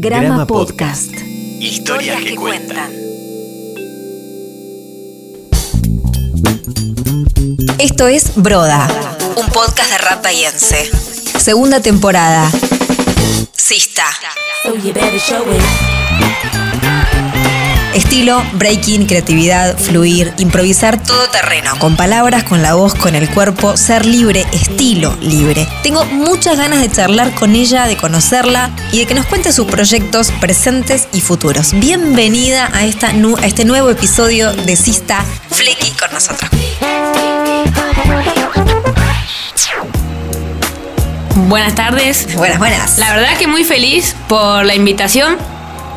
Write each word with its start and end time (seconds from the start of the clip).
Grama 0.00 0.46
Podcast. 0.46 1.10
Historias 1.58 2.22
que 2.22 2.36
cuentan. 2.36 2.92
Esto 7.78 8.06
es 8.06 8.32
Broda, 8.36 8.88
un 9.34 9.46
podcast 9.48 9.90
de 9.90 9.98
rap 9.98 10.22
bahiense. 10.22 10.88
Segunda 11.36 11.80
temporada. 11.80 12.48
Sista. 13.52 14.04
Estilo, 18.08 18.42
breaking, 18.54 19.04
creatividad, 19.04 19.76
fluir, 19.76 20.32
improvisar 20.38 20.96
todo 21.02 21.28
terreno, 21.28 21.78
con 21.78 21.94
palabras, 21.94 22.42
con 22.42 22.62
la 22.62 22.72
voz, 22.72 22.94
con 22.94 23.14
el 23.14 23.28
cuerpo, 23.28 23.76
ser 23.76 24.06
libre, 24.06 24.46
estilo 24.50 25.14
libre. 25.20 25.68
Tengo 25.82 26.06
muchas 26.06 26.56
ganas 26.56 26.80
de 26.80 26.90
charlar 26.90 27.34
con 27.34 27.54
ella, 27.54 27.86
de 27.86 27.98
conocerla 27.98 28.70
y 28.92 29.00
de 29.00 29.06
que 29.06 29.12
nos 29.12 29.26
cuente 29.26 29.52
sus 29.52 29.66
proyectos 29.66 30.30
presentes 30.40 31.06
y 31.12 31.20
futuros. 31.20 31.72
Bienvenida 31.74 32.70
a, 32.72 32.86
esta, 32.86 33.12
nu- 33.12 33.36
a 33.36 33.44
este 33.46 33.66
nuevo 33.66 33.90
episodio 33.90 34.54
de 34.54 34.74
Sista 34.74 35.22
Flecky 35.50 35.90
con 35.90 36.10
nosotros. 36.10 36.50
Buenas 41.46 41.74
tardes. 41.74 42.34
Buenas, 42.36 42.58
buenas. 42.58 42.96
La 42.96 43.12
verdad 43.14 43.36
que 43.38 43.46
muy 43.46 43.64
feliz 43.64 44.16
por 44.28 44.64
la 44.64 44.74
invitación, 44.74 45.36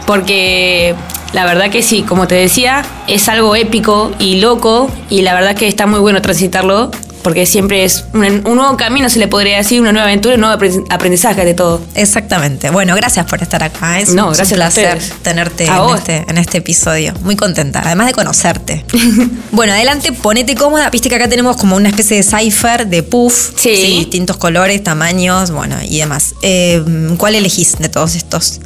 porque 0.05 0.93
la 1.33 1.45
verdad 1.45 1.69
que 1.69 1.81
sí, 1.81 2.03
como 2.03 2.27
te 2.27 2.35
decía, 2.35 2.83
es 3.07 3.27
algo 3.29 3.55
épico 3.55 4.11
y 4.19 4.39
loco, 4.41 4.89
y 5.09 5.21
la 5.21 5.33
verdad 5.33 5.55
que 5.55 5.67
está 5.67 5.87
muy 5.87 5.99
bueno 5.99 6.21
transitarlo, 6.21 6.91
porque 7.23 7.45
siempre 7.45 7.83
es 7.85 8.03
un, 8.13 8.23
un 8.47 8.55
nuevo 8.55 8.75
camino, 8.77 9.07
se 9.07 9.19
le 9.19 9.27
podría 9.27 9.55
decir, 9.57 9.79
una 9.79 9.91
nueva 9.91 10.07
aventura, 10.07 10.33
un 10.35 10.41
nuevo 10.41 10.55
aprendiz- 10.59 10.83
aprendizaje 10.89 11.45
de 11.45 11.53
todo. 11.53 11.79
Exactamente. 11.93 12.71
Bueno, 12.71 12.95
gracias 12.95 13.27
por 13.27 13.43
estar 13.43 13.61
acá. 13.61 13.99
Es, 13.99 14.09
No, 14.15 14.25
un- 14.25 14.31
es 14.31 14.37
gracias 14.39 14.57
un 14.57 14.57
placer 14.57 14.99
tenerte 15.21 15.69
A 15.69 15.75
en 15.75 15.81
vos. 15.83 15.99
este, 15.99 16.25
en 16.27 16.37
este 16.39 16.57
episodio. 16.57 17.13
Muy 17.21 17.35
contenta, 17.35 17.83
además 17.85 18.07
de 18.07 18.13
conocerte. 18.13 18.83
bueno, 19.51 19.71
adelante, 19.73 20.11
ponete 20.13 20.55
cómoda. 20.55 20.89
Viste 20.89 21.09
que 21.09 21.15
acá 21.15 21.29
tenemos 21.29 21.57
como 21.57 21.75
una 21.75 21.89
especie 21.89 22.17
de 22.17 22.23
cipher 22.23 22.87
de 22.87 23.03
puff. 23.03 23.51
Sí. 23.55 23.69
distintos 23.99 24.37
colores, 24.37 24.83
tamaños, 24.83 25.51
bueno, 25.51 25.75
y 25.87 25.99
demás. 25.99 26.33
Eh, 26.41 26.83
¿Cuál 27.17 27.35
elegís 27.35 27.77
de 27.77 27.87
todos 27.89 28.15
estos? 28.15 28.61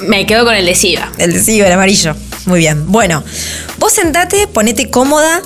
Me 0.00 0.26
quedo 0.26 0.44
con 0.44 0.54
el 0.54 0.66
de 0.66 0.74
Siva. 0.74 1.10
El 1.18 1.32
de 1.32 1.42
sí, 1.42 1.60
el 1.60 1.72
amarillo. 1.72 2.14
Muy 2.46 2.60
bien. 2.60 2.90
Bueno, 2.90 3.22
vos 3.78 3.92
sentate, 3.92 4.46
ponete 4.46 4.90
cómoda. 4.90 5.42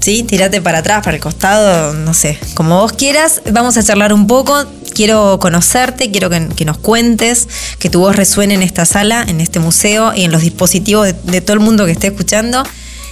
Sí, 0.00 0.24
tirate 0.24 0.60
para 0.60 0.78
atrás, 0.78 1.04
para 1.04 1.16
el 1.16 1.22
costado, 1.22 1.94
no 1.94 2.12
sé, 2.12 2.36
como 2.54 2.80
vos 2.80 2.92
quieras. 2.92 3.40
Vamos 3.52 3.76
a 3.76 3.82
charlar 3.84 4.12
un 4.12 4.26
poco. 4.26 4.64
Quiero 4.94 5.38
conocerte, 5.38 6.10
quiero 6.10 6.28
que, 6.28 6.48
que 6.56 6.64
nos 6.64 6.76
cuentes, 6.78 7.48
que 7.78 7.88
tu 7.88 8.00
voz 8.00 8.16
resuene 8.16 8.54
en 8.54 8.62
esta 8.62 8.84
sala, 8.84 9.24
en 9.26 9.40
este 9.40 9.58
museo 9.60 10.12
y 10.14 10.24
en 10.24 10.32
los 10.32 10.42
dispositivos 10.42 11.06
de, 11.06 11.14
de 11.24 11.40
todo 11.40 11.54
el 11.54 11.60
mundo 11.60 11.86
que 11.86 11.92
esté 11.92 12.08
escuchando. 12.08 12.62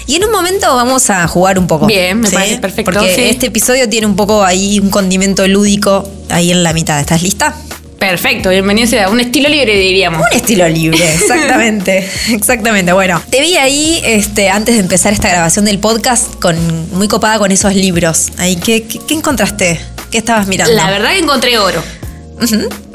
Y 0.06 0.16
en 0.16 0.24
un 0.24 0.32
momento 0.32 0.74
vamos 0.74 1.08
a 1.10 1.26
jugar 1.28 1.58
un 1.58 1.68
poco. 1.68 1.86
Bien, 1.86 2.18
me 2.20 2.28
parece 2.28 2.58
perfecto, 2.58 2.90
Porque 2.90 3.14
sí. 3.14 3.22
este 3.22 3.46
episodio 3.46 3.88
tiene 3.88 4.06
un 4.08 4.16
poco 4.16 4.42
ahí 4.42 4.80
un 4.80 4.90
condimento 4.90 5.46
lúdico 5.46 6.10
ahí 6.28 6.50
en 6.50 6.64
la 6.64 6.72
mitad. 6.72 6.98
¿Estás 6.98 7.22
lista? 7.22 7.54
Perfecto, 8.00 8.48
bienvenido 8.48 8.88
sea 8.88 9.10
un 9.10 9.20
estilo 9.20 9.50
libre, 9.50 9.76
diríamos. 9.78 10.22
Un 10.22 10.36
estilo 10.36 10.66
libre, 10.66 10.98
exactamente. 11.14 12.08
exactamente. 12.32 12.94
Bueno, 12.94 13.22
te 13.28 13.42
vi 13.42 13.58
ahí 13.58 14.00
este, 14.02 14.48
antes 14.48 14.74
de 14.76 14.80
empezar 14.80 15.12
esta 15.12 15.28
grabación 15.28 15.66
del 15.66 15.78
podcast 15.78 16.34
con 16.40 16.56
muy 16.96 17.08
copada 17.08 17.38
con 17.38 17.52
esos 17.52 17.74
libros. 17.74 18.28
Ahí, 18.38 18.56
¿qué, 18.56 18.84
qué, 18.84 19.00
qué 19.06 19.12
encontraste? 19.14 19.78
¿Qué 20.10 20.16
estabas 20.16 20.46
mirando? 20.46 20.74
La 20.74 20.90
verdad 20.90 21.10
que 21.10 21.18
encontré 21.18 21.58
oro. 21.58 21.82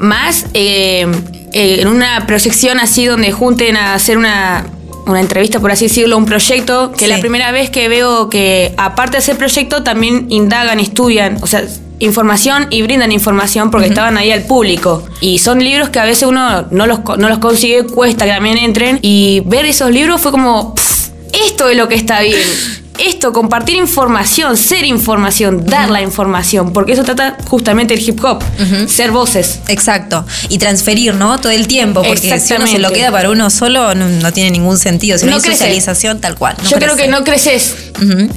Más 0.00 0.46
eh, 0.54 1.06
eh, 1.52 1.78
en 1.82 1.86
una 1.86 2.26
proyección 2.26 2.80
así 2.80 3.04
donde 3.04 3.30
junten 3.30 3.76
a 3.76 3.94
hacer 3.94 4.18
una, 4.18 4.66
una 5.06 5.20
entrevista, 5.20 5.60
por 5.60 5.70
así 5.70 5.84
decirlo, 5.86 6.16
un 6.18 6.26
proyecto, 6.26 6.90
que 6.90 6.98
Sí. 6.98 7.04
es 7.04 7.10
la 7.12 7.20
primera 7.20 7.52
vez 7.52 7.70
que 7.70 7.88
veo 7.88 8.28
que 8.28 8.74
aparte 8.76 9.12
de 9.12 9.18
hacer 9.18 9.36
proyecto 9.38 9.84
también 9.84 10.26
indagan, 10.30 10.80
estudian, 10.80 11.38
o 11.42 11.46
sea, 11.46 11.62
información 11.98 12.66
y 12.70 12.82
brindan 12.82 13.12
información 13.12 13.70
porque 13.70 13.88
estaban 13.88 14.16
ahí 14.16 14.30
al 14.32 14.44
público. 14.44 15.04
Y 15.20 15.38
son 15.38 15.58
libros 15.62 15.88
que 15.90 15.98
a 15.98 16.04
veces 16.04 16.28
uno 16.28 16.66
no 16.70 16.86
los, 16.86 17.00
no 17.18 17.28
los 17.28 17.38
consigue, 17.38 17.84
cuesta 17.84 18.24
que 18.24 18.32
también 18.32 18.58
entren. 18.58 18.98
Y 19.02 19.40
ver 19.46 19.64
esos 19.66 19.90
libros 19.90 20.20
fue 20.20 20.30
como, 20.30 20.74
"Pff, 20.74 21.08
esto 21.32 21.68
es 21.68 21.76
lo 21.76 21.88
que 21.88 21.94
está 21.94 22.20
bien. 22.20 22.38
Esto, 22.98 23.32
compartir 23.32 23.76
información, 23.76 24.56
ser 24.56 24.84
información, 24.84 25.64
dar 25.66 25.90
la 25.90 26.02
información, 26.02 26.72
porque 26.72 26.92
eso 26.92 27.04
trata 27.04 27.36
justamente 27.48 27.94
el 27.94 28.00
hip 28.00 28.22
hop, 28.24 28.42
ser 28.88 29.10
voces. 29.10 29.60
Exacto. 29.68 30.24
Y 30.48 30.58
transferir, 30.58 31.14
¿no? 31.14 31.38
Todo 31.40 31.52
el 31.52 31.66
tiempo. 31.66 32.02
Porque 32.02 32.40
si 32.40 32.54
uno 32.54 32.66
se 32.66 32.78
lo 32.78 32.90
queda 32.92 33.10
para 33.10 33.30
uno 33.30 33.50
solo, 33.50 33.94
no, 33.94 34.08
no 34.08 34.32
tiene 34.32 34.50
ningún 34.50 34.78
sentido. 34.78 35.18
Si 35.18 35.24
no, 35.24 35.32
No 35.32 35.36
hay 35.36 35.42
crece. 35.42 35.58
socialización, 35.58 36.20
tal 36.20 36.36
cual. 36.36 36.56
no 36.62 36.70
Yo 36.70 36.78
creo 36.78 36.96
que 36.96 37.08
no 37.08 37.24
creces, 37.24 37.74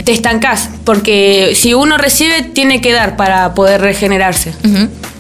te 0.03 0.11
estancás, 0.11 0.69
porque 0.83 1.53
si 1.55 1.73
uno 1.73 1.97
recibe, 1.97 2.41
tiene 2.43 2.81
que 2.81 2.91
dar 2.91 3.15
para 3.15 3.53
poder 3.53 3.81
regenerarse. 3.81 4.53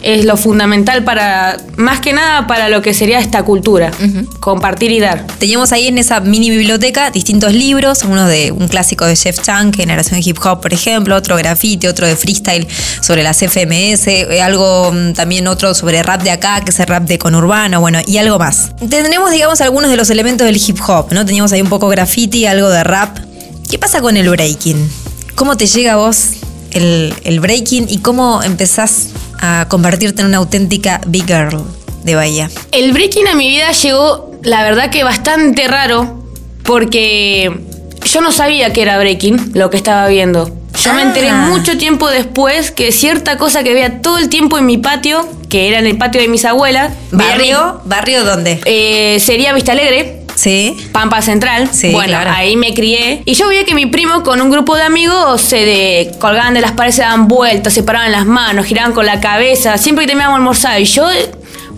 Es 0.01 0.23
lo 0.23 0.37
fundamental 0.37 1.03
para, 1.03 1.57
más 1.75 1.99
que 1.99 2.13
nada, 2.13 2.47
para 2.47 2.69
lo 2.69 2.81
que 2.81 2.93
sería 2.93 3.19
esta 3.19 3.43
cultura, 3.43 3.91
compartir 4.39 4.91
y 4.91 4.99
dar. 4.99 5.27
Teníamos 5.39 5.73
ahí 5.73 5.87
en 5.87 5.97
esa 5.97 6.21
mini 6.21 6.49
biblioteca 6.49 7.11
distintos 7.11 7.53
libros, 7.53 8.03
uno 8.03 8.25
de 8.27 8.51
un 8.53 8.69
clásico 8.69 9.05
de 9.05 9.17
Jeff 9.29 9.43
Chang, 9.43 9.71
Generación 9.71 10.19
Hip 10.23 10.39
Hop, 10.43 10.59
por 10.59 10.73
ejemplo, 10.73 11.15
otro 11.15 11.35
graffiti, 11.35 11.85
otro 11.85 12.07
de 12.07 12.15
freestyle 12.15 12.67
sobre 13.01 13.21
las 13.21 13.37
FMS, 13.37 14.07
eh, 14.07 14.41
algo 14.41 14.91
mm, 14.91 15.13
también 15.13 15.47
otro 15.47 15.75
sobre 15.75 16.01
rap 16.01 16.23
de 16.23 16.31
acá, 16.31 16.61
que 16.61 16.71
es 16.71 16.79
el 16.79 16.87
rap 16.87 17.03
de 17.03 17.19
conurbano, 17.19 17.79
bueno, 17.79 17.99
y 18.07 18.17
algo 18.17 18.39
más. 18.39 18.71
Tendremos, 18.89 19.29
digamos, 19.29 19.61
algunos 19.61 19.91
de 19.91 19.97
los 19.97 20.09
elementos 20.09 20.47
del 20.47 20.57
hip 20.57 20.79
hop, 20.87 21.11
¿no? 21.11 21.25
Teníamos 21.25 21.51
ahí 21.51 21.61
un 21.61 21.69
poco 21.69 21.89
graffiti, 21.89 22.47
algo 22.47 22.69
de 22.69 22.83
rap. 22.83 23.19
¿Qué 23.69 23.77
pasa 23.77 24.01
con 24.01 24.17
el 24.17 24.27
breaking? 24.27 24.89
¿Cómo 25.35 25.57
te 25.57 25.67
llega 25.67 25.93
a 25.93 25.97
vos 25.97 26.29
el, 26.71 27.13
el 27.23 27.39
breaking 27.39 27.85
y 27.87 27.99
cómo 27.99 28.41
empezás 28.41 29.09
a 29.39 29.67
convertirte 29.69 30.21
en 30.21 30.27
una 30.27 30.37
auténtica 30.37 31.01
big 31.05 31.27
girl 31.27 31.63
de 32.03 32.15
Bahía? 32.15 32.49
El 32.71 32.93
breaking 32.93 33.27
a 33.27 33.35
mi 33.35 33.47
vida 33.47 33.71
llegó, 33.73 34.31
la 34.41 34.63
verdad 34.63 34.89
que 34.89 35.03
bastante 35.03 35.67
raro, 35.67 36.23
porque 36.63 37.68
yo 38.05 38.21
no 38.21 38.31
sabía 38.31 38.73
que 38.73 38.81
era 38.81 38.97
breaking 38.97 39.51
lo 39.53 39.69
que 39.69 39.77
estaba 39.77 40.07
viendo. 40.07 40.49
Yo 40.83 40.93
me 40.93 41.01
enteré 41.01 41.29
Ah. 41.29 41.47
mucho 41.49 41.77
tiempo 41.77 42.09
después 42.09 42.71
que 42.71 42.91
cierta 42.91 43.37
cosa 43.37 43.63
que 43.63 43.73
veía 43.73 44.01
todo 44.01 44.17
el 44.17 44.29
tiempo 44.29 44.57
en 44.57 44.65
mi 44.65 44.77
patio, 44.77 45.27
que 45.49 45.67
era 45.67 45.79
en 45.79 45.87
el 45.87 45.97
patio 45.97 46.21
de 46.21 46.27
mis 46.29 46.45
abuelas, 46.45 46.93
¿Barrio? 47.11 47.81
¿Barrio 47.85 48.23
dónde? 48.23 48.61
eh, 48.65 49.19
sería 49.19 49.51
Vista 49.53 49.73
Alegre, 49.73 50.15
Sí. 50.35 50.77
Pampa 50.93 51.21
Central. 51.21 51.67
Sí, 51.69 51.91
bueno, 51.91 52.11
claro. 52.13 52.31
ahí 52.33 52.55
me 52.55 52.73
crié. 52.73 53.23
Y 53.25 53.33
yo 53.33 53.49
veía 53.49 53.65
que 53.65 53.75
mi 53.75 53.87
primo 53.87 54.23
con 54.23 54.39
un 54.39 54.49
grupo 54.49 54.73
de 54.77 54.83
amigos 54.83 55.41
se 55.41 55.57
de, 55.65 56.11
colgaban 56.17 56.53
de 56.53 56.61
las 56.61 56.71
paredes, 56.71 56.95
se 56.95 57.01
daban 57.01 57.27
vueltas, 57.27 57.73
se 57.73 57.83
paraban 57.83 58.13
las 58.13 58.25
manos, 58.25 58.65
giraban 58.65 58.93
con 58.93 59.05
la 59.05 59.19
cabeza, 59.19 59.77
siempre 59.77 60.03
que 60.05 60.07
terminábamos 60.07 60.37
almorzar. 60.39 60.79
Y 60.79 60.85
yo, 60.85 61.05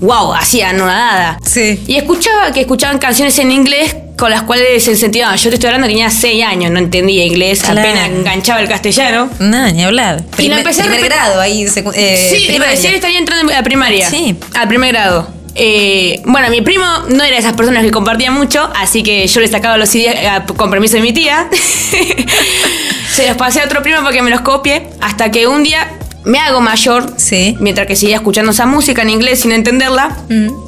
wow, 0.02 0.34
hacían 0.36 0.76
una 0.76 0.94
nada. 0.96 1.40
Sí. 1.44 1.82
Y 1.88 1.96
escuchaba 1.96 2.52
que 2.52 2.62
escuchaban 2.62 3.00
canciones 3.00 3.40
en 3.40 3.52
inglés 3.52 3.96
con 4.22 4.30
las 4.30 4.44
cuales 4.44 4.84
se 4.84 4.92
incentivaban. 4.92 5.36
Yo 5.36 5.50
te 5.50 5.56
estoy 5.56 5.70
hablando, 5.70 5.88
tenía 5.88 6.12
6 6.12 6.44
años, 6.46 6.70
no 6.70 6.78
entendía 6.78 7.26
inglés, 7.26 7.64
Claro. 7.64 7.80
apenas 7.80 8.08
enganchaba 8.08 8.62
el 8.62 8.68
castellano. 8.68 9.32
Nada, 9.40 9.72
ni 9.72 9.84
hablar. 9.84 10.22
Y 10.38 10.48
la 10.48 10.60
empecé 10.60 10.84
a 10.84 10.86
primer 10.86 11.04
grado 11.06 11.42
ahí. 11.42 11.64
eh, 11.96 12.28
sí, 12.30 12.56
recién 12.60 12.94
estaría 12.94 13.18
entrando 13.18 13.52
a 13.52 13.56
la 13.56 13.64
primaria. 13.64 14.08
Sí. 14.08 14.36
Al 14.54 14.68
primer 14.68 14.94
grado. 14.94 15.28
Eh, 15.56 16.22
bueno, 16.26 16.50
mi 16.52 16.62
primo 16.62 16.86
no 17.10 17.24
era 17.24 17.34
de 17.34 17.40
esas 17.40 17.54
personas 17.54 17.84
que 17.84 17.90
compartía 17.90 18.30
mucho, 18.30 18.70
así 18.80 19.02
que 19.02 19.26
yo 19.26 19.40
le 19.42 19.48
sacaba 19.48 19.76
los 19.78 19.90
CDs 19.90 20.16
con 20.56 20.70
permiso 20.70 20.98
de 20.98 21.02
mi 21.02 21.14
tía. 21.14 21.50
Se 23.12 23.28
los 23.28 23.36
pasé 23.38 23.62
a 23.62 23.66
otro 23.66 23.82
primo 23.82 24.02
para 24.02 24.12
que 24.14 24.22
me 24.22 24.30
los 24.30 24.42
copie, 24.42 24.84
hasta 25.02 25.32
que 25.32 25.48
un 25.48 25.64
día 25.64 25.94
me 26.26 26.38
hago 26.38 26.62
mayor, 26.62 27.12
Sí. 27.18 27.58
mientras 27.60 27.88
que 27.88 27.96
seguía 27.96 28.18
escuchando 28.18 28.52
esa 28.52 28.68
música 28.68 29.02
en 29.02 29.10
inglés 29.10 29.40
sin 29.42 29.52
entenderla. 29.52 30.16
Mm. 30.30 30.61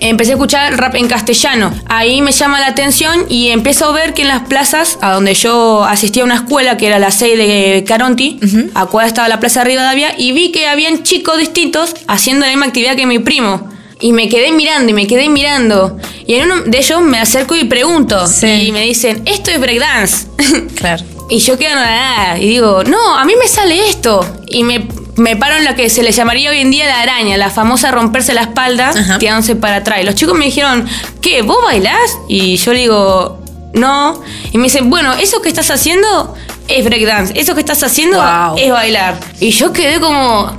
Empecé 0.00 0.32
a 0.32 0.34
escuchar 0.34 0.76
rap 0.78 0.94
en 0.94 1.08
castellano. 1.08 1.72
Ahí 1.86 2.22
me 2.22 2.32
llama 2.32 2.58
la 2.58 2.68
atención 2.68 3.26
y 3.28 3.48
empiezo 3.48 3.86
a 3.86 3.92
ver 3.92 4.14
que 4.14 4.22
en 4.22 4.28
las 4.28 4.42
plazas, 4.48 4.98
a 5.02 5.12
donde 5.12 5.34
yo 5.34 5.84
asistía 5.84 6.22
a 6.22 6.26
una 6.26 6.36
escuela, 6.36 6.78
que 6.78 6.86
era 6.86 6.98
la 6.98 7.10
6 7.10 7.36
de 7.36 7.84
Caronti, 7.86 8.40
a 8.74 8.86
cuál 8.86 9.06
estaba 9.06 9.28
la 9.28 9.40
plaza 9.40 9.60
de 9.60 9.66
Rivadavia, 9.66 10.14
y 10.16 10.32
vi 10.32 10.52
que 10.52 10.66
habían 10.66 11.02
chicos 11.02 11.38
distintos 11.38 11.94
haciendo 12.06 12.46
la 12.46 12.52
misma 12.52 12.66
actividad 12.66 12.96
que 12.96 13.06
mi 13.06 13.18
primo. 13.18 13.68
Y 14.00 14.12
me 14.12 14.30
quedé 14.30 14.50
mirando 14.52 14.90
y 14.90 14.94
me 14.94 15.06
quedé 15.06 15.28
mirando. 15.28 15.98
Y 16.26 16.34
en 16.36 16.50
uno 16.50 16.62
de 16.62 16.78
ellos 16.78 17.02
me 17.02 17.18
acerco 17.18 17.54
y 17.54 17.64
pregunto. 17.64 18.26
Sí. 18.26 18.46
Y 18.46 18.72
me 18.72 18.80
dicen, 18.80 19.22
esto 19.26 19.50
es 19.50 19.60
breakdance. 19.60 20.26
Claro. 20.74 21.04
Y 21.28 21.38
yo 21.38 21.58
quedo 21.58 21.74
nada 21.74 22.38
y 22.38 22.48
digo, 22.48 22.82
no, 22.82 23.16
a 23.16 23.24
mí 23.24 23.34
me 23.38 23.46
sale 23.46 23.88
esto. 23.88 24.26
Y 24.48 24.64
me, 24.64 24.88
me 25.16 25.36
paro 25.36 25.56
en 25.56 25.64
lo 25.64 25.74
que 25.74 25.90
se 25.90 26.02
le 26.02 26.12
llamaría 26.12 26.50
hoy 26.50 26.60
en 26.60 26.70
día 26.70 26.86
la 26.86 27.00
araña, 27.02 27.36
la 27.36 27.50
famosa 27.50 27.90
romperse 27.90 28.32
la 28.34 28.42
espalda, 28.42 28.90
Ajá. 28.90 29.18
tirándose 29.18 29.56
para 29.56 29.76
atrás. 29.76 30.00
Y 30.02 30.04
los 30.04 30.14
chicos 30.14 30.36
me 30.38 30.44
dijeron, 30.46 30.86
¿qué? 31.20 31.42
¿Vos 31.42 31.58
bailás? 31.64 32.18
Y 32.28 32.56
yo 32.56 32.72
le 32.72 32.80
digo, 32.80 33.42
no. 33.74 34.22
Y 34.52 34.58
me 34.58 34.64
dicen, 34.64 34.88
bueno, 34.90 35.12
eso 35.14 35.42
que 35.42 35.48
estás 35.48 35.70
haciendo 35.70 36.34
es 36.68 36.84
breakdance, 36.84 37.38
eso 37.38 37.54
que 37.54 37.60
estás 37.60 37.82
haciendo 37.82 38.18
Wow. 38.18 38.56
es 38.58 38.70
bailar. 38.70 39.18
Y 39.40 39.50
yo 39.50 39.72
quedé 39.72 40.00
como, 40.00 40.54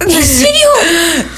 ¿En 0.00 0.10
serio? 0.22 0.68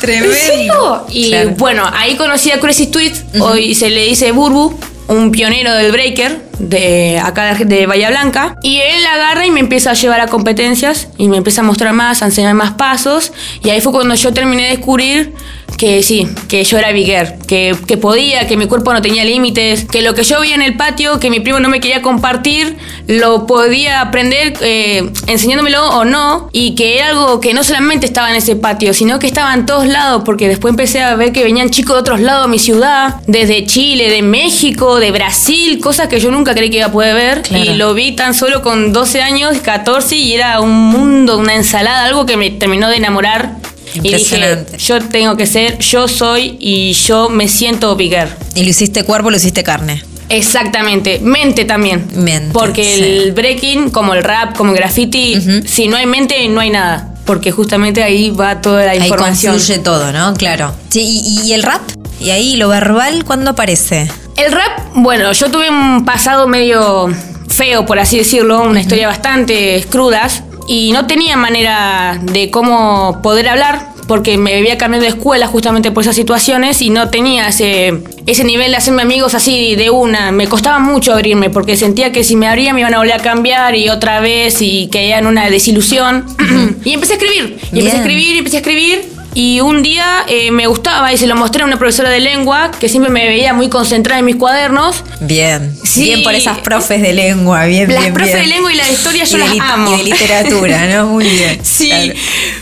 Tremendo. 0.01 0.33
¿En 0.35 0.41
serio? 0.41 1.05
Y 1.09 1.29
Claro. 1.31 1.51
bueno, 1.57 1.91
ahí 1.93 2.17
conocí 2.17 2.51
a 2.53 2.61
Crazy 2.61 2.87
Tweet, 2.89 3.13
hoy 3.41 3.75
se 3.75 3.91
le 3.91 4.05
dice 4.05 4.31
Burbu, 4.33 4.79
un 5.09 5.31
pionero 5.31 5.75
del 5.75 5.93
breaker 5.93 6.41
de 6.59 7.19
acá 7.19 7.55
de, 7.55 7.87
Bahía 7.87 8.11
Blanca. 8.11 8.57
Y 8.63 8.79
él 8.79 9.07
agarra 9.07 9.47
y 9.47 9.51
me 9.51 9.61
empieza 9.61 9.91
a 9.91 9.95
llevar 9.95 10.21
a 10.21 10.27
competencias 10.27 11.09
y 11.19 11.29
me 11.29 11.39
empieza 11.39 11.61
a 11.61 11.65
mostrar 11.65 11.93
más, 11.93 12.23
a 12.23 12.27
enseñar 12.27 12.55
más 12.55 12.73
pasos. 12.73 13.33
Y 13.65 13.71
ahí 13.71 13.81
fue 13.81 13.93
cuando 13.93 14.15
yo 14.15 14.33
terminé 14.33 14.65
de 14.65 14.71
descubrir 14.71 15.35
que 15.77 16.03
sí, 16.03 16.29
que 16.49 16.63
yo 16.65 16.79
era 16.79 16.93
bigger, 16.93 17.37
que, 17.47 17.77
que 17.87 17.97
podía, 17.97 18.47
que 18.47 18.57
mi 18.57 18.67
cuerpo 18.67 18.93
no 18.93 19.03
tenía 19.03 19.25
límites, 19.25 19.85
que 19.85 20.03
lo 20.03 20.15
que 20.15 20.23
yo 20.23 20.41
veía 20.41 20.55
en 20.55 20.63
el 20.63 20.77
patio, 20.77 21.19
que 21.19 21.29
mi 21.31 21.41
primo 21.41 21.59
no 21.61 21.69
me 21.69 21.81
quería 21.81 22.03
compartir, 22.03 22.77
lo 23.09 23.47
podía 23.47 24.01
aprender 24.01 24.55
eh, 24.61 25.11
enseñándomelo 25.27 25.89
o 25.91 26.05
no, 26.05 26.49
y 26.53 26.75
que 26.75 26.99
era 26.99 27.09
algo 27.09 27.41
que 27.41 27.53
no 27.55 27.65
solamente 27.65 28.07
estaba 28.07 28.31
en 28.31 28.37
ese 28.37 28.57
patio, 28.57 28.95
sino 28.95 29.19
que 29.19 29.27
estaba 29.27 29.53
en 29.55 29.67
todos 29.67 29.87
lados, 29.87 30.23
porque 30.25 30.49
después 30.49 30.71
empecé 30.71 31.03
a 31.03 31.15
ver 31.17 31.33
que 31.33 31.43
venían 31.45 31.71
chicos 31.71 31.97
de 31.97 32.01
otros 32.01 32.21
lados 32.21 32.47
de 32.47 32.51
mi 32.51 32.59
ciudad, 32.59 33.17
desde 33.27 33.67
Chile, 33.67 34.09
de 34.11 34.23
México, 34.23 34.99
de 35.01 35.11
Brasil, 35.11 35.81
cosas 35.81 36.09
que 36.09 36.21
yo 36.21 36.31
nunca 36.31 36.55
creí 36.55 36.71
que 36.71 36.77
iba 36.79 36.87
a 36.87 36.93
poder 36.93 37.15
ver, 37.15 37.43
Claro. 37.43 37.65
y 37.65 37.75
lo 37.75 37.95
vi 37.95 38.13
tan 38.13 38.35
solo 38.35 38.63
con 38.63 38.93
12 38.93 39.21
años, 39.23 39.59
14, 39.63 40.15
y 40.17 40.35
era 40.35 40.61
un 40.61 40.71
mundo, 40.73 41.39
una 41.39 41.55
ensalada, 41.55 42.05
algo 42.05 42.25
que 42.27 42.37
me 42.37 42.51
terminó 42.51 42.89
de 42.89 42.97
enamorar. 42.97 43.57
Y 43.95 44.01
dije, 44.01 44.65
yo 44.79 45.01
tengo 45.01 45.37
que 45.37 45.47
ser, 45.47 45.79
yo 45.79 46.09
soy 46.09 46.57
y 46.61 46.93
yo 46.93 47.29
me 47.29 47.49
siento 47.49 47.95
bigger. 47.97 48.29
Y 48.55 48.63
lo 48.63 48.71
hiciste 48.71 49.05
cuerpo, 49.05 49.31
lo 49.31 49.37
hiciste 49.37 49.63
carne. 49.63 50.03
Exactamente, 50.29 51.19
mente 51.21 51.65
también. 51.65 52.07
Mente, 52.15 52.53
Porque 52.53 52.85
sí. 52.85 53.03
el 53.03 53.33
breaking, 53.33 53.91
como 53.91 54.15
el 54.15 54.25
rap, 54.25 54.57
como 54.57 54.73
el 54.73 54.79
graffiti, 54.79 55.39
si 55.67 55.89
no 55.89 55.97
hay 55.97 56.07
mente, 56.07 56.49
no 56.49 56.61
hay 56.61 56.71
nada. 56.71 57.15
Porque 57.27 57.53
justamente 57.53 58.03
ahí 58.03 58.31
va 58.31 58.61
toda 58.61 58.85
la 58.85 58.93
Ahí 58.93 58.99
información. 59.03 59.55
confluye 59.55 59.79
todo, 59.81 60.11
¿no? 60.13 60.35
Claro. 60.35 60.75
Sí, 60.89 61.23
y, 61.25 61.49
y 61.49 61.53
el 61.53 61.63
rap? 61.63 61.83
Y 62.19 62.31
ahí 62.31 62.57
lo 62.57 62.69
verbal, 62.69 63.25
¿cuándo 63.25 63.51
aparece? 63.51 64.11
El 64.37 64.51
rap, 64.53 64.81
bueno, 64.95 65.31
yo 65.33 65.51
tuve 65.51 65.69
un 65.71 66.05
pasado 66.05 66.49
medio 66.49 67.09
feo, 67.49 67.85
por 67.85 67.99
así 67.99 68.17
decirlo, 68.19 68.63
una 68.63 68.81
historia 68.81 69.09
bastante 69.09 69.85
crudas 69.91 70.43
y 70.67 70.93
no 70.93 71.07
tenía 71.07 71.37
manera 71.37 72.19
de 72.23 72.51
cómo 72.51 73.21
poder 73.23 73.49
hablar 73.49 73.93
porque 74.07 74.37
me 74.37 74.57
había 74.57 74.79
cambiado 74.79 75.05
de 75.05 75.11
escuela 75.11 75.47
justamente 75.47 75.91
por 75.91 76.03
esas 76.03 76.17
situaciones 76.17 76.83
y 76.83 76.91
no 76.91 77.09
tenía 77.09 77.49
ese, 77.49 78.03
ese 78.27 78.45
nivel 78.45 78.73
de 78.73 78.77
hacerme 78.77 79.03
amigos 79.03 79.35
así 79.35 79.75
de 79.75 79.91
una. 79.91 80.33
Me 80.33 80.47
costaba 80.49 80.79
mucho 80.79 81.13
abrirme 81.13 81.51
porque 81.51 81.77
sentía 81.77 82.13
que 82.13 82.25
si 82.25 82.37
me 82.37 82.47
abría 82.47 82.73
me 82.75 82.81
iban 82.81 82.95
a 82.95 82.99
volver 82.99 83.15
a 83.15 83.19
cambiar 83.19 83.75
y 83.75 83.89
otra 83.89 84.21
vez 84.21 84.61
y 84.61 84.89
caía 84.89 85.19
en 85.19 85.27
una 85.27 85.49
desilusión. 85.49 86.27
y 86.85 86.93
empecé 86.93 87.15
a 87.15 87.17
escribir, 87.17 87.59
y 87.73 87.79
empecé 87.79 87.81
Bien. 87.81 87.97
a 87.97 87.99
escribir, 88.01 88.35
y 88.35 88.39
empecé 88.39 88.57
a 88.57 88.61
escribir. 88.61 89.22
Y 89.35 89.61
un 89.61 89.83
día 89.83 90.25
eh, 90.29 90.51
me 90.51 90.67
gustaba 90.67 91.13
y 91.13 91.17
se 91.17 91.27
lo 91.27 91.35
mostré 91.37 91.63
a 91.63 91.67
una 91.67 91.79
profesora 91.79 92.11
de 92.11 92.21
lengua 92.21 92.71
que 92.79 92.89
siempre 92.89 93.11
me 93.11 93.27
veía 93.27 93.55
muy 93.55 93.69
concentrada 93.71 94.19
en 94.19 94.27
mis 94.27 94.37
cuadernos. 94.37 95.05
Bien. 95.21 95.75
Sí. 95.85 96.05
Bien 96.05 96.23
por 96.23 96.35
esas 96.35 96.59
profes 96.59 97.01
de 97.01 97.13
lengua, 97.15 97.65
bien, 97.67 97.89
Las 97.91 98.01
bien, 98.03 98.15
profes 98.15 98.35
bien. 98.35 98.49
de 98.49 98.55
lengua 98.55 98.73
y 98.73 98.77
la 98.77 98.85
de 98.87 98.93
historia 98.93 99.25
yo 99.25 99.39
Y 99.39 99.41
las 99.41 99.71
amo. 99.71 99.95
Y 99.95 99.99
de 99.99 100.05
literatura, 100.05 100.87
¿no? 100.89 101.07
Muy 101.07 101.25
bien. 101.29 101.61
Sí, 101.73 101.89
Claro. 101.89 102.13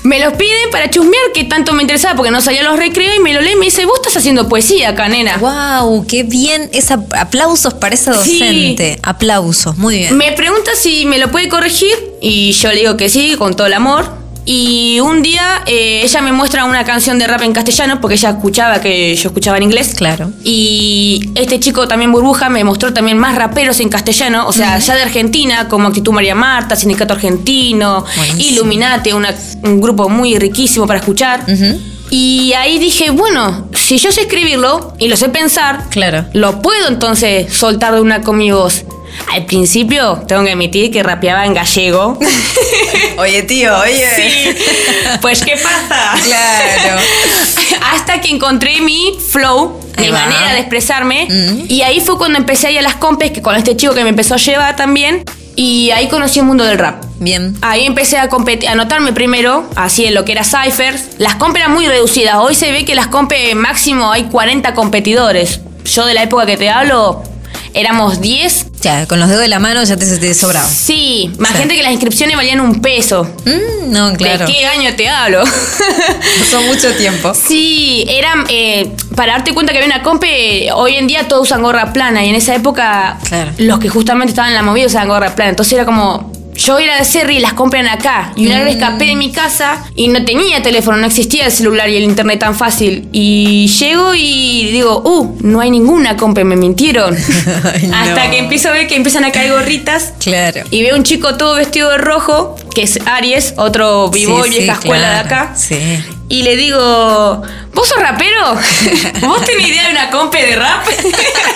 me 0.04 0.20
los 0.20 0.32
piden 0.34 0.70
para 0.70 0.88
chusmear 0.90 1.22
que 1.34 1.44
tanto 1.44 1.72
me 1.72 1.82
interesaba 1.82 2.14
porque 2.14 2.30
no 2.30 2.40
salía 2.40 2.60
a 2.60 2.64
los 2.64 2.78
recreos 2.78 3.14
y 3.16 3.20
me 3.20 3.32
lo 3.34 3.40
lee 3.40 3.52
y 3.52 3.56
me 3.56 3.64
dice, 3.66 3.84
vos 3.84 3.94
estás 3.96 4.16
haciendo 4.16 4.48
poesía 4.48 4.90
acá, 4.90 5.08
nena. 5.08 5.38
Wow, 5.38 6.06
qué 6.06 6.22
bien. 6.22 6.70
Es 6.72 6.90
ap- 6.90 7.12
aplausos 7.14 7.74
para 7.74 7.94
esa 7.94 8.14
Sí. 8.22 8.38
docente. 8.38 8.98
Aplausos, 9.02 9.76
muy 9.76 9.98
bien. 9.98 10.16
Me 10.16 10.32
pregunta 10.32 10.70
si 10.80 11.04
me 11.06 11.18
lo 11.18 11.30
puede 11.30 11.48
corregir 11.48 11.92
y 12.20 12.52
yo 12.52 12.68
le 12.72 12.80
digo 12.80 12.96
que 12.96 13.08
sí, 13.08 13.34
con 13.36 13.54
todo 13.56 13.66
el 13.66 13.74
amor. 13.74 14.19
Y 14.46 14.98
un 15.00 15.22
día 15.22 15.62
eh, 15.66 16.00
ella 16.02 16.20
me 16.22 16.32
muestra 16.32 16.64
una 16.64 16.84
canción 16.84 17.18
de 17.18 17.26
rap 17.26 17.42
en 17.42 17.52
castellano 17.52 18.00
porque 18.00 18.14
ella 18.16 18.30
escuchaba 18.30 18.80
que 18.80 19.14
yo 19.14 19.28
escuchaba 19.28 19.58
en 19.58 19.64
inglés. 19.64 19.94
Claro. 19.96 20.30
Y 20.42 21.30
este 21.34 21.60
chico 21.60 21.86
también 21.86 22.10
Burbuja 22.10 22.48
me 22.48 22.64
mostró 22.64 22.92
también 22.92 23.18
más 23.18 23.36
raperos 23.36 23.78
en 23.80 23.88
castellano, 23.88 24.46
o 24.48 24.52
sea, 24.52 24.78
ya 24.78 24.94
de 24.96 25.02
Argentina, 25.02 25.68
como 25.68 25.88
Actitud 25.88 26.12
María 26.12 26.34
Marta, 26.34 26.74
Sindicato 26.74 27.14
Argentino, 27.14 28.04
Buenísimo. 28.16 28.50
Illuminate, 28.50 29.14
una- 29.14 29.34
un 29.62 29.80
grupo 29.80 30.08
muy 30.08 30.36
riquísimo 30.38 30.86
para 30.86 30.98
escuchar. 31.00 31.44
Y 32.12 32.52
ahí 32.54 32.78
dije, 32.80 33.10
bueno, 33.10 33.68
si 33.72 33.98
yo 33.98 34.10
sé 34.10 34.22
escribirlo 34.22 34.94
y 34.98 35.06
lo 35.06 35.16
sé 35.16 35.28
pensar, 35.28 35.84
Claro. 35.90 36.24
lo 36.32 36.60
puedo 36.60 36.88
entonces 36.88 37.52
soltar 37.52 37.94
de 37.94 38.00
una 38.00 38.22
con 38.22 38.36
mi 38.36 38.50
voz. 38.50 38.84
Al 39.28 39.46
principio, 39.46 40.22
tengo 40.26 40.44
que 40.44 40.52
admitir 40.52 40.90
que 40.90 41.02
rapeaba 41.02 41.46
en 41.46 41.54
gallego. 41.54 42.18
Oye, 43.16 43.42
tío, 43.42 43.76
oye. 43.78 44.06
Sí. 44.16 44.62
Pues, 45.20 45.42
¿qué 45.42 45.56
pasa? 45.56 46.14
Claro. 46.24 47.00
Hasta 47.92 48.20
que 48.20 48.30
encontré 48.30 48.80
mi 48.80 49.14
flow, 49.28 49.78
mi 49.98 50.10
manera 50.10 50.54
de 50.54 50.60
expresarme. 50.60 51.26
Mm. 51.28 51.64
Y 51.68 51.82
ahí 51.82 52.00
fue 52.00 52.16
cuando 52.16 52.38
empecé 52.38 52.68
a 52.68 52.70
ir 52.70 52.78
a 52.78 52.82
las 52.82 52.94
compes, 52.94 53.30
que 53.30 53.42
con 53.42 53.56
este 53.56 53.76
chico 53.76 53.94
que 53.94 54.04
me 54.04 54.10
empezó 54.10 54.34
a 54.34 54.38
llevar 54.38 54.74
también. 54.76 55.24
Y 55.54 55.90
ahí 55.90 56.08
conocí 56.08 56.38
el 56.38 56.46
mundo 56.46 56.64
del 56.64 56.78
rap. 56.78 57.04
Bien. 57.18 57.54
Ahí 57.60 57.84
empecé 57.84 58.16
a, 58.16 58.28
competir, 58.28 58.68
a 58.70 58.72
anotarme 58.72 59.12
primero, 59.12 59.68
así 59.76 60.06
en 60.06 60.14
lo 60.14 60.24
que 60.24 60.32
era 60.32 60.42
Cyphers. 60.42 61.18
Las 61.18 61.34
compes 61.34 61.62
eran 61.62 61.74
muy 61.74 61.86
reducidas. 61.86 62.36
Hoy 62.36 62.54
se 62.54 62.72
ve 62.72 62.86
que 62.86 62.94
las 62.94 63.08
compes 63.08 63.54
máximo 63.54 64.10
hay 64.10 64.24
40 64.24 64.72
competidores. 64.72 65.60
Yo 65.84 66.06
de 66.06 66.14
la 66.14 66.22
época 66.22 66.46
que 66.46 66.56
te 66.56 66.70
hablo, 66.70 67.22
éramos 67.74 68.22
10. 68.22 68.69
Ya, 68.82 69.06
con 69.06 69.20
los 69.20 69.28
dedos 69.28 69.42
de 69.42 69.48
la 69.48 69.58
mano 69.58 69.82
ya 69.84 69.96
te, 69.96 70.06
te 70.18 70.34
sobraba. 70.34 70.66
Sí, 70.66 71.30
más 71.38 71.52
gente 71.52 71.74
que 71.76 71.82
las 71.82 71.92
inscripciones 71.92 72.34
valían 72.36 72.60
un 72.60 72.80
peso. 72.80 73.24
Mm, 73.44 73.92
no, 73.92 74.14
claro. 74.16 74.46
¿De 74.46 74.52
qué 74.52 74.64
año 74.66 74.94
te 74.96 75.08
hablo? 75.08 75.44
Pasó 76.40 76.62
mucho 76.62 76.90
tiempo. 76.94 77.32
Sí, 77.34 78.06
eran, 78.08 78.44
eh, 78.48 78.92
para 79.16 79.32
darte 79.34 79.52
cuenta 79.52 79.72
que 79.72 79.78
había 79.78 79.94
una 79.94 80.02
compe, 80.02 80.70
hoy 80.72 80.94
en 80.96 81.06
día 81.06 81.28
todos 81.28 81.42
usan 81.48 81.62
gorra 81.62 81.92
plana 81.92 82.24
y 82.24 82.30
en 82.30 82.34
esa 82.36 82.54
época 82.54 83.18
Claro. 83.28 83.52
los 83.58 83.78
que 83.80 83.88
justamente 83.90 84.30
estaban 84.30 84.50
en 84.50 84.56
la 84.56 84.62
movida 84.62 84.86
usaban 84.86 85.08
gorra 85.08 85.34
plana. 85.34 85.50
Entonces 85.50 85.74
era 85.74 85.84
como, 85.84 86.32
yo 86.60 86.78
era 86.78 86.98
de 86.98 87.04
Cerri 87.04 87.38
y 87.38 87.40
las 87.40 87.54
compran 87.54 87.88
acá. 87.88 88.32
Y 88.36 88.46
una 88.46 88.62
vez 88.62 88.74
escapé 88.74 89.06
de 89.06 89.16
mi 89.16 89.32
casa 89.32 89.82
y 89.94 90.08
no 90.08 90.24
tenía 90.24 90.62
teléfono, 90.62 90.98
no 90.98 91.06
existía 91.06 91.46
el 91.46 91.52
celular 91.52 91.88
y 91.88 91.96
el 91.96 92.04
internet 92.04 92.40
tan 92.40 92.54
fácil. 92.54 93.08
Y 93.12 93.68
llego 93.68 94.12
y 94.14 94.68
digo, 94.70 95.00
uh, 95.02 95.38
no 95.40 95.60
hay 95.60 95.70
ninguna 95.70 96.16
compe, 96.16 96.44
me 96.44 96.56
mintieron. 96.56 97.16
Ay, 97.74 97.86
no. 97.86 97.96
Hasta 97.96 98.30
que 98.30 98.38
empiezo 98.38 98.68
a 98.68 98.72
ver 98.72 98.86
que 98.86 98.96
empiezan 98.96 99.24
a 99.24 99.32
caer 99.32 99.52
gorritas. 99.52 100.12
Claro. 100.20 100.62
Y 100.70 100.82
veo 100.82 100.96
un 100.96 101.02
chico 101.02 101.36
todo 101.36 101.54
vestido 101.54 101.90
de 101.90 101.98
rojo, 101.98 102.56
que 102.74 102.82
es 102.82 102.98
Aries, 103.06 103.54
otro 103.56 104.10
vivo 104.10 104.44
Sí, 104.44 104.50
y 104.50 104.58
vieja 104.58 104.74
sí, 104.74 104.80
escuela 104.80 105.10
de 105.12 105.16
acá. 105.16 105.54
Sí. 105.56 105.78
Y 106.28 106.42
le 106.42 106.56
digo, 106.56 107.42
¿vos 107.72 107.88
sos 107.88 108.02
rapero? 108.02 108.54
¿Vos 109.22 109.44
tenés 109.46 109.66
idea 109.66 109.86
de 109.86 109.92
una 109.92 110.10
compe 110.10 110.44
de 110.44 110.56
rap? 110.56 110.86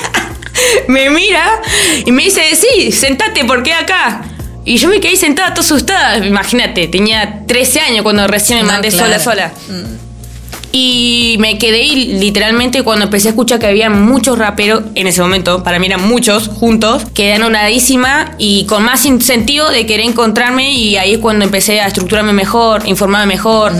me 0.88 1.10
mira 1.10 1.60
y 2.06 2.10
me 2.10 2.24
dice, 2.24 2.42
sí, 2.56 2.90
sentate, 2.90 3.44
¿por 3.44 3.62
qué 3.62 3.74
acá? 3.74 4.33
Y 4.64 4.78
yo 4.78 4.88
me 4.88 5.00
quedé 5.00 5.16
sentada 5.16 5.50
toda 5.54 5.62
asustada. 5.66 6.24
Imagínate, 6.26 6.88
tenía 6.88 7.42
13 7.46 7.80
años 7.80 8.02
cuando 8.02 8.26
recién 8.26 8.58
me 8.60 8.64
No, 8.64 8.72
mandé 8.72 8.88
claro. 8.88 9.06
sola 9.06 9.18
sola. 9.18 9.52
Y 10.76 11.36
me 11.38 11.56
quedé 11.56 11.82
ahí 11.82 12.18
literalmente 12.18 12.82
cuando 12.82 13.04
empecé 13.04 13.28
a 13.28 13.30
escuchar 13.30 13.60
que 13.60 13.66
había 13.66 13.90
muchos 13.90 14.36
raperos, 14.36 14.82
en 14.96 15.06
ese 15.06 15.20
momento, 15.22 15.62
para 15.62 15.78
mí 15.78 15.86
eran 15.86 16.02
muchos 16.08 16.48
juntos, 16.48 17.04
quedé 17.14 17.34
anonadísima 17.34 18.32
y 18.38 18.64
con 18.66 18.82
más 18.82 19.00
sentido 19.20 19.70
de 19.70 19.86
querer 19.86 20.06
encontrarme 20.06 20.72
y 20.72 20.96
ahí 20.96 21.12
es 21.12 21.18
cuando 21.18 21.44
empecé 21.44 21.80
a 21.80 21.86
estructurarme 21.86 22.32
mejor, 22.32 22.82
informarme 22.88 23.26
mejor, 23.34 23.72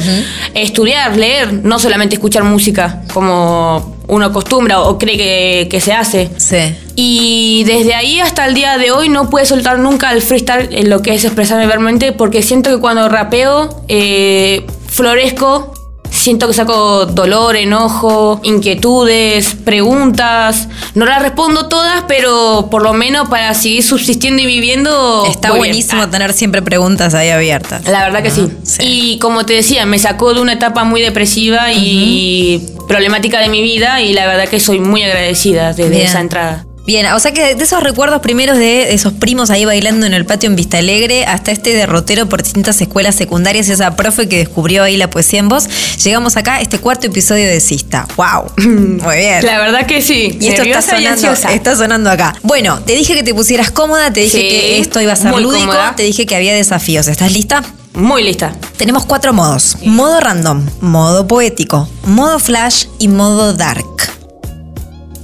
estudiar, 0.55 1.17
leer, 1.17 1.53
no 1.53 1.81
solamente 1.81 2.14
escuchar 2.14 2.45
música 2.45 3.00
como 3.12 3.93
uno 4.06 4.26
acostumbra 4.26 4.80
o 4.80 4.99
cree 4.99 5.16
que, 5.16 5.68
que 5.70 5.80
se 5.80 5.92
hace. 5.92 6.30
Sí. 6.37 6.76
Y 6.96 7.64
desde 7.64 7.94
ahí 7.94 8.20
hasta 8.20 8.46
el 8.46 8.54
día 8.54 8.78
de 8.78 8.90
hoy 8.90 9.08
no 9.08 9.30
pude 9.30 9.46
soltar 9.46 9.78
nunca 9.78 10.12
el 10.12 10.23
freestyle 10.23 10.68
en 10.73 10.90
lo 10.90 11.02
que 11.02 11.14
es 11.14 11.25
expresarme 11.25 11.66
verbalmente 11.66 12.12
porque 12.12 12.42
siento 12.42 12.70
que 12.70 12.78
cuando 12.78 13.08
rapeo 13.08 13.84
eh, 13.88 14.66
florezco, 14.87 15.75
siento 16.11 16.46
que 16.46 16.54
saco 16.54 17.06
dolor, 17.06 17.56
enojo, 17.56 18.40
inquietudes, 18.44 19.54
preguntas. 19.64 20.68
No 20.94 21.04
las 21.04 21.20
respondo 21.20 21.68
todas, 21.68 22.04
pero 22.06 22.68
por 22.70 22.82
lo 22.82 22.92
menos 22.92 23.28
para 23.28 23.52
seguir 23.54 23.82
subsistiendo 23.82 24.42
y 24.42 24.46
viviendo. 24.46 25.26
Está 25.26 25.52
buenísimo 25.52 26.08
tener 26.08 26.32
siempre 26.32 26.62
preguntas 26.62 27.14
ahí 27.14 27.30
abiertas. 27.30 27.87
La 27.88 28.04
verdad 28.04 28.23
que 28.23 28.30
sí. 28.30 28.49
Sí. 28.62 28.82
Y 28.82 29.18
como 29.18 29.44
te 29.44 29.54
decía, 29.54 29.84
me 29.87 29.99
sacó 29.99 30.32
de 30.34 30.40
una 30.40 30.54
etapa 30.54 30.84
muy 30.84 31.00
depresiva 31.00 31.73
y 31.73 32.74
problemática 32.88 33.41
de 33.41 33.49
mi 33.49 33.62
vida 33.62 34.00
y 34.00 34.12
la 34.12 34.26
verdad 34.26 34.49
que 34.49 34.61
soy 34.61 34.81
muy 34.81 35.03
agradecida 35.03 35.73
desde 35.73 35.91
Bien. 35.91 36.07
esa 36.07 36.21
entrada. 36.21 36.67
Bien, 36.87 37.07
o 37.14 37.19
sea 37.19 37.33
que 37.33 37.55
de 37.55 37.64
esos 37.64 37.83
recuerdos 37.83 38.21
primeros 38.21 38.59
de 38.59 38.93
esos 38.93 39.14
primos 39.14 39.49
ahí 39.49 39.64
bailando 39.64 40.05
en 40.05 40.12
el 40.12 40.26
patio 40.26 40.50
en 40.50 40.55
Vista 40.57 40.76
Alegre 40.76 41.25
hasta 41.25 41.50
este 41.50 41.73
derrotero 41.73 42.29
por 42.29 42.43
distintas 42.43 42.79
escuelas 42.79 43.14
secundarias, 43.14 43.71
esa 43.71 43.97
profe 43.97 44.29
que 44.29 44.37
descubrió 44.37 44.83
ahí 44.83 44.99
la 44.99 45.09
poesía 45.09 45.38
en 45.38 45.49
voz, 45.49 45.67
llegamos 46.05 46.37
acá 46.37 46.57
a 46.57 46.61
este 46.61 46.79
cuarto 46.79 47.07
episodio 47.07 47.47
de 47.49 47.59
Sista. 47.61 48.07
¡Wow! 48.17 48.53
Muy 49.03 49.17
bien. 49.17 49.47
La 49.47 49.61
verdad 49.61 49.87
que 49.87 50.03
sí. 50.03 50.37
Y 50.38 50.49
esto 50.49 50.62
está 50.62 50.79
y 50.81 50.83
sonando, 50.83 51.11
ansiosa. 51.11 51.55
está 51.55 51.75
sonando 51.75 52.11
acá. 52.11 52.35
Bueno, 52.43 52.79
te 52.85 52.93
dije 52.93 53.14
que 53.14 53.23
te 53.23 53.33
pusieras 53.33 53.71
cómoda, 53.71 54.12
te 54.12 54.21
dije 54.21 54.37
Sí, 54.38 54.49
que 54.50 54.79
esto 54.81 55.00
iba 55.00 55.14
a 55.14 55.17
ser 55.17 55.31
lúdico, 55.33 55.61
cómoda. 55.61 55.95
te 55.97 56.03
dije 56.03 56.26
que 56.26 56.37
había 56.37 56.53
desafíos. 56.53 57.09
¿Estás 57.09 57.33
lista? 57.33 57.62
Muy 57.94 58.24
lista. 58.24 58.52
Tenemos 58.76 59.04
cuatro 59.06 59.32
modos. 59.32 59.76
Modo 59.84 60.20
random, 60.20 60.66
modo 60.80 61.26
poético, 61.26 61.88
modo 62.06 62.38
flash 62.38 62.86
y 62.98 63.08
modo 63.08 63.52
dark. 63.52 63.84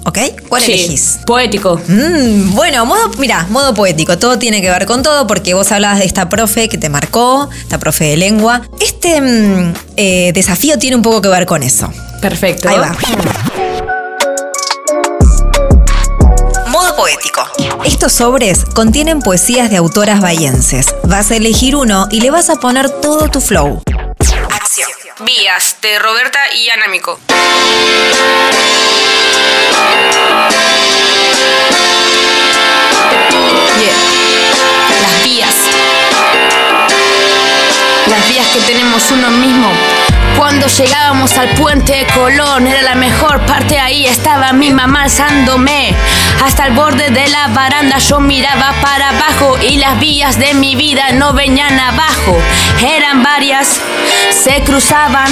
¿Ok? 0.05 0.19
¿Cuál 0.49 0.63
Sí, 0.63 0.73
elegís? 0.73 1.19
Poético. 1.27 1.81
Mm, 1.89 2.55
bueno, 2.55 2.87
modo, 2.87 3.11
mira, 3.19 3.47
modo 3.51 3.75
poético. 3.75 4.17
Todo 4.19 4.39
tiene 4.39 4.63
que 4.63 4.71
ver 4.71 4.87
con 4.87 5.03
todo 5.03 5.27
porque 5.27 5.53
vos 5.55 5.71
hablabas 5.73 5.99
de 5.99 6.05
esta 6.07 6.29
profe 6.29 6.69
que 6.69 6.79
te 6.79 6.89
marcó, 6.89 7.49
esta 7.61 7.79
profe 7.79 8.05
de 8.05 8.17
lengua. 8.17 8.63
Este 8.81 9.21
mm, 9.21 9.75
eh, 9.97 10.33
desafío 10.33 10.79
tiene 10.79 10.97
un 10.97 11.03
poco 11.03 11.21
que 11.21 11.29
ver 11.29 11.47
con 11.47 11.63
eso. 11.63 11.93
Perfecto. 12.21 12.69
Ahí 12.69 12.79
va. 12.79 12.97
Poético. 17.11 17.43
Estos 17.85 18.13
sobres 18.13 18.65
contienen 18.75 19.21
poesías 19.21 19.71
de 19.71 19.77
autoras 19.77 20.21
bahienses. 20.21 20.95
Vas 21.05 21.31
a 21.31 21.37
elegir 21.37 21.77
uno 21.77 22.07
y 22.11 22.21
le 22.21 22.31
vas 22.31 22.51
a 22.51 22.57
poner 22.57 22.89
todo 23.01 23.29
tu 23.29 23.41
flow. 23.41 23.83
Acción. 24.51 24.89
Vías 25.25 25.77
de 25.83 25.99
Roberta 25.99 26.39
y 26.55 26.71
Anamico. 26.71 27.19
Las 35.03 35.25
vías. 35.25 35.55
Las 38.07 38.29
vías 38.29 38.47
que 38.49 38.61
tenemos 38.61 39.11
uno 39.11 39.31
mismo. 39.31 39.90
Cuando 40.41 40.69
llegábamos 40.69 41.37
al 41.37 41.51
puente 41.51 41.93
de 41.93 42.07
Colón 42.07 42.67
era 42.67 42.81
la 42.81 42.95
mejor 42.95 43.43
parte, 43.43 43.79
ahí 43.79 44.07
estaba 44.07 44.55
mi 44.55 44.71
mamá 44.71 45.03
alzándome. 45.03 45.95
Hasta 46.43 46.67
el 46.67 46.73
borde 46.73 47.11
de 47.11 47.29
la 47.29 47.49
baranda 47.49 47.99
yo 47.99 48.21
miraba 48.21 48.73
para 48.81 49.11
abajo 49.11 49.59
y 49.61 49.77
las 49.77 50.01
vías 50.01 50.39
de 50.39 50.55
mi 50.55 50.77
vida 50.77 51.13
no 51.13 51.35
venían 51.35 51.79
abajo. 51.79 52.39
Eran 52.83 53.23
varias, 53.23 53.83
se 54.31 54.63
cruzaban 54.63 55.29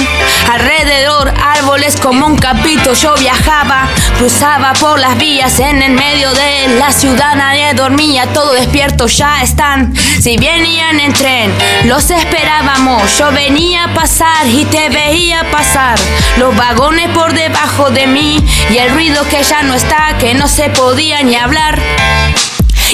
alrededor 0.51 1.33
árboles 1.43 1.99
como 1.99 2.27
un 2.27 2.37
capito. 2.37 2.93
Yo 2.93 3.15
viajaba, 3.15 3.89
cruzaba 4.19 4.73
por 4.73 4.99
las 4.99 5.17
vías 5.17 5.59
en 5.59 5.81
el 5.81 5.93
medio 5.93 6.31
de 6.33 6.75
la 6.77 6.91
ciudad. 6.91 7.33
Nadie 7.35 7.73
dormía, 7.73 8.27
todo 8.27 8.53
despierto 8.53 9.07
ya 9.07 9.41
están. 9.41 9.95
Si 9.95 10.37
venían 10.37 10.99
en 10.99 11.13
tren, 11.13 11.51
los 11.85 12.11
esperábamos. 12.11 13.17
Yo 13.17 13.31
venía 13.31 13.85
a 13.85 13.93
pasar 13.95 14.45
y 14.45 14.65
te 14.65 14.89
veía 14.99 15.49
pasar. 15.49 15.97
Los 16.37 16.55
vagones 16.55 17.09
por 17.09 17.33
debajo 17.33 17.89
de 17.89 18.05
mí 18.07 18.45
y 18.69 18.77
el 18.77 18.89
ruido 18.91 19.23
que 19.29 19.41
ya 19.43 19.63
no 19.63 19.73
está, 19.73 20.17
que 20.17 20.33
no 20.33 20.47
se 20.47 20.69
podía 20.69 21.23
ni 21.23 21.35
hablar. 21.35 21.79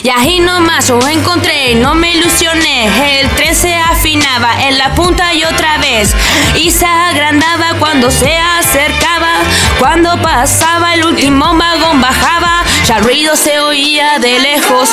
Y 0.03 0.09
ahí 0.09 0.39
nomás 0.39 0.88
yo 0.88 1.00
encontré, 1.07 1.74
no 1.75 1.95
me 1.95 2.12
ilusioné. 2.12 3.21
El 3.21 3.29
tren 3.31 3.55
se 3.55 3.74
afinaba 3.75 4.51
en 4.67 4.77
la 4.77 4.93
punta 4.93 5.33
y 5.33 5.43
otra 5.43 5.79
vez. 5.79 6.15
Y 6.55 6.69
se 6.69 6.85
agrandaba 6.85 7.79
cuando 7.79 8.12
se 8.12 8.38
acercaba. 8.38 9.33
Cuando 9.79 10.21
pasaba 10.21 10.93
el 10.93 11.05
último 11.05 11.55
vagón 11.55 12.01
bajaba. 12.01 12.64
Ya 12.88 13.00
ruido 13.00 13.36
se 13.36 13.60
oía 13.60 14.20
de 14.20 14.39
lejos. 14.39 14.89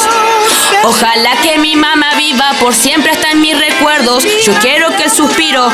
Ojalá 0.84 1.36
que 1.42 1.58
mi 1.58 1.76
mamá 1.76 2.14
viva 2.16 2.52
por 2.58 2.74
siempre 2.74 3.12
está 3.12 3.32
en 3.32 3.42
mis 3.42 3.58
recuerdos. 3.58 4.24
Yo 4.46 4.54
quiero 4.60 4.88
que 4.96 5.04
el 5.04 5.10
suspiro 5.10 5.68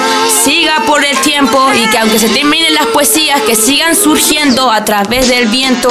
siga 0.44 0.82
por 0.84 1.04
el 1.04 1.16
tiempo. 1.18 1.72
Y 1.74 1.86
que 1.86 1.98
aunque 1.98 2.18
se 2.18 2.28
terminen 2.28 2.74
las 2.74 2.86
poesías, 2.86 3.40
que 3.42 3.54
sigan 3.54 3.94
surgiendo 3.94 4.68
a 4.70 4.84
través 4.84 5.28
del 5.28 5.46
viento. 5.46 5.88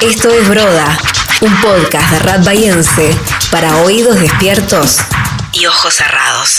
Esto 0.00 0.30
es 0.30 0.48
Broda, 0.48 0.96
un 1.40 1.56
podcast 1.60 2.10
de 2.12 2.18
Rat 2.20 2.44
Bahiense 2.44 3.16
para 3.50 3.78
oídos 3.78 4.20
despiertos 4.20 4.98
y 5.52 5.66
ojos 5.66 5.94
cerrados. 5.94 6.58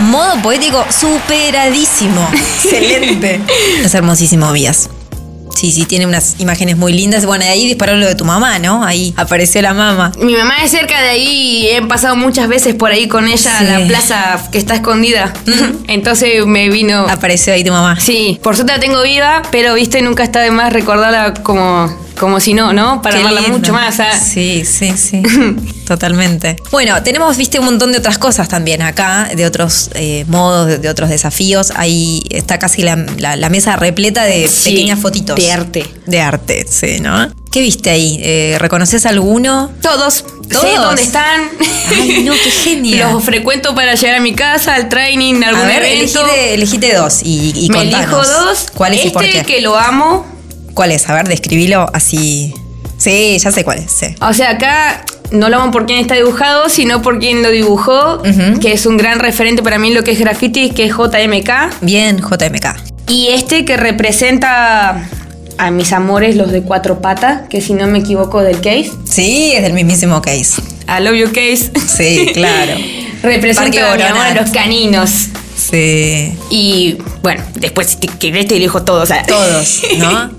Modo 0.00 0.42
poético 0.42 0.84
superadísimo. 0.90 2.28
Excelente. 2.32 3.40
Es 3.84 3.94
hermosísimo, 3.94 4.50
Vías. 4.50 4.88
Sí, 5.62 5.70
sí, 5.70 5.84
tiene 5.84 6.06
unas 6.06 6.34
imágenes 6.40 6.76
muy 6.76 6.92
lindas. 6.92 7.24
Bueno, 7.24 7.44
de 7.44 7.50
ahí 7.52 7.68
disparó 7.68 7.94
lo 7.94 8.04
de 8.04 8.16
tu 8.16 8.24
mamá, 8.24 8.58
¿no? 8.58 8.82
Ahí 8.82 9.14
apareció 9.16 9.62
la 9.62 9.72
mamá. 9.72 10.10
Mi 10.18 10.34
mamá 10.34 10.56
es 10.64 10.72
cerca 10.72 11.00
de 11.00 11.10
ahí 11.10 11.28
y 11.28 11.68
he 11.68 11.82
pasado 11.82 12.16
muchas 12.16 12.48
veces 12.48 12.74
por 12.74 12.90
ahí 12.90 13.06
con 13.06 13.28
ella 13.28 13.60
a 13.60 13.62
la 13.62 13.86
plaza 13.86 14.42
que 14.50 14.58
está 14.58 14.74
escondida. 14.74 15.32
Entonces 15.86 16.44
me 16.46 16.68
vino. 16.68 17.06
Apareció 17.08 17.52
ahí 17.52 17.62
tu 17.62 17.70
mamá. 17.70 17.96
Sí, 18.00 18.40
por 18.42 18.56
suerte 18.56 18.72
la 18.72 18.80
tengo 18.80 19.02
viva, 19.02 19.42
pero 19.52 19.74
viste, 19.74 20.02
nunca 20.02 20.24
está 20.24 20.40
de 20.40 20.50
más 20.50 20.72
recordarla 20.72 21.32
como, 21.32 21.96
como 22.18 22.40
si 22.40 22.54
no, 22.54 22.72
¿no? 22.72 23.02
Para 23.02 23.18
amarla 23.20 23.42
mucho 23.42 23.72
más. 23.72 23.96
Sí, 24.22 24.64
sí, 24.64 24.92
sí. 24.96 25.22
Totalmente. 25.86 26.56
Bueno, 26.70 27.02
tenemos, 27.02 27.36
viste, 27.36 27.58
un 27.58 27.64
montón 27.66 27.92
de 27.92 27.98
otras 27.98 28.18
cosas 28.18 28.48
también 28.48 28.82
acá, 28.82 29.28
de 29.34 29.44
otros 29.46 29.90
eh, 29.94 30.24
modos, 30.28 30.66
de, 30.68 30.78
de 30.78 30.88
otros 30.88 31.10
desafíos. 31.10 31.72
Ahí 31.76 32.22
está 32.30 32.58
casi 32.58 32.82
la, 32.82 32.96
la- 33.18 33.36
la 33.36 33.48
mesa 33.48 33.76
repleta 33.76 34.24
de 34.24 34.48
Sí, 34.48 34.70
pequeñas 34.70 35.00
fotitos. 35.00 35.36
de 35.36 35.52
arte. 35.52 35.86
De 36.06 36.20
arte, 36.20 36.66
sí, 36.68 36.98
¿no? 37.00 37.30
¿Qué 37.50 37.60
viste 37.60 37.90
ahí? 37.90 38.18
Eh, 38.22 38.56
¿Reconoces 38.58 39.04
alguno? 39.04 39.70
Todos, 39.82 40.24
¿Todos? 40.50 40.62
sé 40.62 40.76
dónde 40.76 41.02
están. 41.02 41.42
Ay, 41.90 42.22
no, 42.24 42.32
qué 42.32 42.50
genial. 42.50 43.10
Los 43.12 43.24
frecuento 43.24 43.74
para 43.74 43.94
llegar 43.94 44.16
a 44.16 44.20
mi 44.20 44.32
casa, 44.34 44.74
al 44.74 44.88
training, 44.88 45.42
a 45.42 45.48
algún 45.48 45.64
A 45.64 45.66
ver, 45.66 45.82
evento. 45.82 46.20
elegite, 46.24 46.54
elegite 46.54 46.94
dos 46.94 47.20
y, 47.22 47.52
y 47.54 47.68
Me 47.68 47.76
contanos. 47.78 48.06
elijo 48.06 48.16
dos. 48.44 48.66
¿Cuál 48.72 48.92
es 48.94 48.98
este 49.00 49.08
y 49.08 49.12
por 49.12 49.22
qué? 49.24 49.42
que 49.44 49.60
lo 49.60 49.76
amo. 49.76 50.24
¿Cuál 50.74 50.92
es? 50.92 51.08
A 51.08 51.14
ver, 51.14 51.28
describilo 51.28 51.88
así. 51.92 52.54
Sí, 52.98 53.36
ya 53.38 53.50
sé 53.50 53.64
cuál 53.64 53.78
es. 53.78 53.90
sí. 53.90 54.06
O 54.20 54.32
sea, 54.32 54.50
acá 54.50 55.04
no 55.32 55.48
lo 55.48 55.56
amo 55.60 55.72
por 55.72 55.86
quién 55.86 55.98
está 55.98 56.14
dibujado, 56.14 56.68
sino 56.68 57.02
por 57.02 57.18
quién 57.18 57.42
lo 57.42 57.50
dibujó, 57.50 58.22
que 58.60 58.72
es 58.72 58.86
un 58.86 58.96
gran 58.96 59.18
referente 59.18 59.62
para 59.62 59.78
mí 59.78 59.88
en 59.88 59.94
lo 59.94 60.04
que 60.04 60.12
es 60.12 60.20
graffiti, 60.20 60.70
que 60.70 60.84
es 60.84 60.92
JMK. 60.92 61.80
Bien, 61.80 62.18
JMK. 62.18 63.08
Y 63.08 63.28
este 63.28 63.64
que 63.64 63.76
representa 63.76 65.08
a 65.58 65.70
mis 65.70 65.92
amores, 65.92 66.36
los 66.36 66.52
de 66.52 66.62
cuatro 66.62 67.00
patas, 67.00 67.48
que 67.48 67.60
si 67.60 67.72
no 67.72 67.86
me 67.86 67.98
equivoco 68.00 68.42
del 68.42 68.56
case. 68.56 68.92
Sí, 69.04 69.52
es 69.52 69.62
del 69.62 69.72
mismísimo 69.72 70.20
case. 70.22 70.62
I 70.88 71.02
love 71.02 71.14
you 71.14 71.26
case. 71.32 71.70
Sí, 71.86 72.30
claro. 72.34 72.74
representa 73.22 73.92
a 73.92 73.96
mi 73.96 74.02
amor 74.02 74.36
los 74.40 74.50
caninos. 74.50 75.10
Sí. 75.56 76.32
Y 76.50 76.98
bueno, 77.22 77.42
después 77.54 77.88
si 77.88 77.96
te 77.96 78.06
querés 78.08 78.46
te 78.48 78.56
elijo 78.56 78.82
todos. 78.82 79.04
o 79.04 79.06
sea. 79.06 79.24
Todos, 79.24 79.82
¿no? 79.98 80.30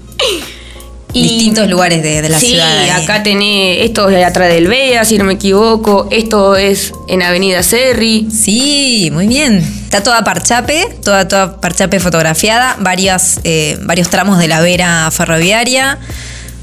Y- 1.16 1.22
Distintos 1.22 1.70
lugares 1.70 2.02
de, 2.02 2.24
de 2.24 2.30
la 2.30 2.40
sí, 2.40 2.48
ciudad. 2.48 2.76
ahí. 2.80 2.90
acá 2.90 3.22
tenés, 3.22 3.86
esto 3.86 4.10
es 4.10 4.26
atrás 4.26 4.50
del 4.50 4.68
Bea, 4.68 5.06
si 5.06 5.20
no 5.20 5.26
me 5.26 5.34
equivoco, 5.34 6.08
esto 6.10 6.56
es 6.56 6.92
en 7.08 7.22
Avenida 7.22 7.62
Serri. 7.62 8.28
Sí, 8.32 9.10
muy 9.14 9.28
bien. 9.28 9.58
Está 9.58 10.02
toda 10.02 10.24
parchape, 10.24 10.88
toda, 11.04 11.28
toda 11.28 11.62
parchape 11.62 12.00
fotografiada, 12.00 12.78
varias, 12.80 13.40
eh, 13.44 13.78
varios 13.84 14.10
tramos 14.10 14.40
de 14.40 14.48
la 14.48 14.60
vera 14.62 15.12
ferroviaria, 15.12 16.00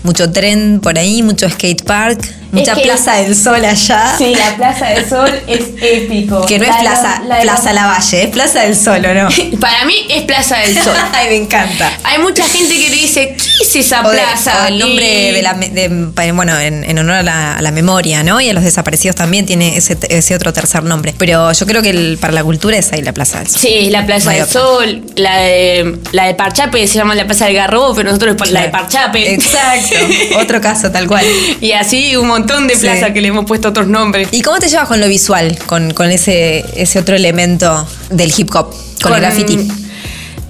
mucho 0.02 0.32
tren 0.32 0.80
por 0.82 0.98
ahí, 0.98 1.22
mucho 1.22 1.48
skate 1.48 1.84
park, 1.84 2.20
mucha 2.52 2.74
que- 2.74 2.82
Plaza 2.82 3.14
del 3.16 3.34
Sol 3.36 3.64
allá. 3.64 4.14
Sí, 4.18 4.34
la 4.34 4.56
Plaza 4.56 4.86
del 4.86 5.08
Sol 5.08 5.30
es 5.46 5.60
épico. 5.80 6.44
Que 6.46 6.58
no 6.58 6.64
es 6.64 6.70
La- 6.70 6.80
Plaza, 6.80 7.22
la- 7.26 7.36
la- 7.36 7.40
Plaza 7.42 7.72
Lavalle, 7.72 8.22
es 8.24 8.28
Plaza 8.30 8.60
del 8.62 8.76
Sol, 8.76 9.04
¿o 9.04 9.14
no? 9.14 9.28
Para 9.60 9.84
mí 9.84 9.94
es 10.08 10.22
Plaza 10.24 10.56
del 10.58 10.74
Sol. 10.82 10.94
Ay, 11.12 11.28
me 11.28 11.36
encanta. 11.36 11.92
Hay 12.04 12.18
mucha 12.18 12.44
gente 12.48 12.74
que 12.74 12.90
dice, 12.90 13.36
¿qué 13.36 13.62
es 13.64 13.76
esa 13.76 14.00
O 14.00 14.10
plaza? 14.10 14.68
el 14.68 14.78
nombre 14.78 15.32
de 15.32 15.42
la, 15.42 15.54
de- 15.54 16.32
bueno, 16.32 16.58
en, 16.58 16.84
en 16.84 16.98
honor 16.98 17.16
a 17.16 17.22
la, 17.22 17.56
a 17.56 17.62
la 17.62 17.70
memoria, 17.70 18.22
¿no? 18.22 18.40
Y 18.40 18.48
a 18.48 18.52
los 18.52 18.64
desaparecidos 18.64 19.16
también 19.16 19.46
tiene 19.46 19.76
ese, 19.76 19.96
ese 20.08 20.34
otro 20.34 20.52
tercer 20.52 20.82
nombre. 20.82 21.14
Pero 21.16 21.52
yo 21.52 21.66
creo 21.66 21.82
que 21.82 21.90
el- 21.90 22.18
para 22.20 22.32
la 22.32 22.42
cultura 22.42 22.76
es 22.76 22.92
ahí 22.92 23.02
la 23.02 23.12
Plaza 23.12 23.38
del 23.38 23.48
Sol. 23.48 23.60
Sí, 23.60 23.90
la 23.90 24.04
Plaza 24.06 24.32
No 24.32 24.38
del. 24.38 24.46
Sol, 24.48 25.02
la 25.16 25.36
de, 25.38 25.98
la 26.12 26.26
de 26.26 26.34
Parchape 26.34 26.86
se 26.88 26.94
llama 26.98 27.14
la 27.14 27.26
Plaza 27.26 27.46
del 27.46 27.54
Garrobo, 27.54 27.94
pero 27.94 28.08
nosotros 28.10 28.36
es 28.44 28.50
la 28.50 28.62
de 28.62 28.68
Parchape. 28.70 29.34
Exacto. 29.34 29.96
Otro 30.40 30.60
caso, 30.60 30.90
tal 30.90 31.06
cual. 31.06 31.24
Y 31.60 31.72
así 31.72 32.16
un 32.16 32.26
montón 32.26 32.39
de 32.46 32.74
Sí. 32.74 32.80
plazas 32.82 33.10
que 33.12 33.20
le 33.20 33.28
hemos 33.28 33.44
puesto 33.44 33.68
otros 33.68 33.86
nombres. 33.86 34.28
¿Y 34.32 34.42
cómo 34.42 34.58
te 34.58 34.68
llevas 34.68 34.88
con 34.88 35.00
lo 35.00 35.08
visual? 35.08 35.58
Con, 35.66 35.92
con 35.92 36.10
ese, 36.10 36.64
ese 36.76 36.98
otro 36.98 37.14
elemento 37.16 37.86
del 38.10 38.32
hip 38.36 38.54
hop, 38.54 38.74
con, 39.02 39.14
el 39.14 39.20
graffiti. 39.20 39.58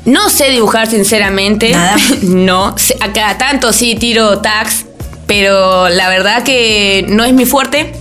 No 0.05 0.31
sé 0.31 0.51
dibujar 0.51 0.89
sinceramente. 0.89 1.71
Nada. 1.71 1.97
no. 2.23 2.75
sé- 2.79 2.97
A 3.01 3.13
cada 3.13 3.37
tanto 3.39 3.73
sí 3.73 3.95
tiro 3.97 4.39
tags. 4.41 4.87
Pero 5.27 5.89
la 5.89 6.09
verdad 6.09 6.43
que 6.43 7.05
no 7.09 7.25
es 7.25 7.33
mi 7.33 7.45
fuerte. 7.45 7.93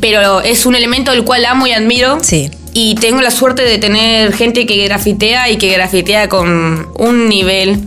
Pero 0.00 0.40
es 0.40 0.64
un 0.64 0.74
elemento 0.74 1.10
del 1.10 1.24
cual 1.24 1.44
amo 1.44 1.66
y 1.66 1.72
admiro. 1.72 2.18
Sí. 2.22 2.50
Y 2.72 2.94
tengo 2.94 3.20
la 3.20 3.30
suerte 3.30 3.62
de 3.62 3.76
tener 3.76 4.32
gente 4.32 4.64
que 4.64 4.82
grafitea 4.86 5.50
y 5.50 5.58
que 5.58 5.70
grafitea 5.72 6.28
con 6.30 6.88
un 6.96 7.28
nivel. 7.28 7.78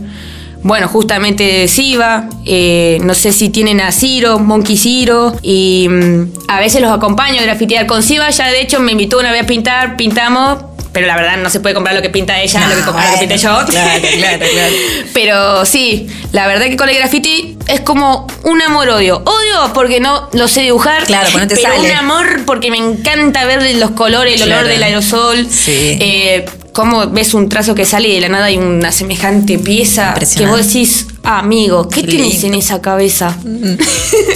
Bueno, 0.64 0.88
justamente 0.88 1.68
Siva, 1.68 2.26
eh, 2.46 2.98
no 3.02 3.12
sé 3.12 3.32
si 3.32 3.50
tienen 3.50 3.82
a 3.82 3.92
Ciro, 3.92 4.38
Monkey 4.38 4.78
Ciro, 4.78 5.36
y 5.42 5.86
mm, 5.90 6.32
a 6.48 6.58
veces 6.58 6.80
los 6.80 6.90
acompaño 6.90 7.38
a 7.38 7.42
grafitear 7.42 7.86
con 7.86 8.02
Siva. 8.02 8.30
Ya 8.30 8.48
de 8.50 8.62
hecho 8.62 8.80
me 8.80 8.92
invitó 8.92 9.18
una 9.20 9.30
vez 9.30 9.42
a 9.42 9.46
pintar, 9.46 9.96
pintamos, 9.96 10.64
pero 10.92 11.06
la 11.06 11.16
verdad 11.16 11.36
no 11.36 11.50
se 11.50 11.60
puede 11.60 11.74
comprar 11.74 11.94
lo 11.94 12.00
que 12.00 12.08
pinta 12.08 12.40
ella, 12.40 12.60
No, 12.60 12.68
lo 12.68 12.76
que, 12.76 12.82
comprar 12.82 13.06
lo 13.08 13.12
que 13.12 13.18
pinté 13.26 13.36
yo. 13.36 13.58
claro, 13.66 14.00
claro, 14.16 14.38
claro. 14.38 14.74
Pero 15.12 15.64
sí, 15.66 16.06
la 16.32 16.46
verdad 16.46 16.64
que 16.64 16.76
con 16.76 16.88
el 16.88 16.96
graffiti 16.96 17.58
es 17.68 17.80
como 17.80 18.26
un 18.44 18.62
amor-odio. 18.62 19.22
Odio 19.22 19.72
porque 19.74 20.00
no 20.00 20.30
lo 20.32 20.48
sé 20.48 20.62
dibujar. 20.62 21.04
Claro, 21.04 21.28
no 21.36 21.46
te 21.46 21.56
pero 21.56 21.74
sale. 21.74 21.90
un 21.90 21.90
amor 21.94 22.44
porque 22.46 22.70
me 22.70 22.78
encanta 22.78 23.44
ver 23.44 23.76
los 23.76 23.90
colores, 23.90 24.40
el 24.40 24.50
olor 24.50 24.66
del 24.66 24.82
aerosol. 24.82 25.46
Sí. 25.50 25.98
Eh, 26.00 26.46
cómo 26.74 27.06
ves 27.06 27.32
un 27.32 27.48
trazo 27.48 27.74
que 27.74 27.86
sale 27.86 28.08
y 28.08 28.14
de 28.16 28.20
la 28.20 28.28
nada 28.28 28.46
hay 28.46 28.58
una 28.58 28.92
semejante 28.92 29.58
pieza 29.58 30.14
que 30.36 30.46
vos 30.46 30.66
decís, 30.66 31.06
amigo, 31.24 31.88
¿qué 31.88 32.02
Qué 32.02 32.06
tenés 32.08 32.32
lindo. 32.42 32.46
en 32.48 32.54
esa 32.54 32.80
cabeza? 32.80 33.36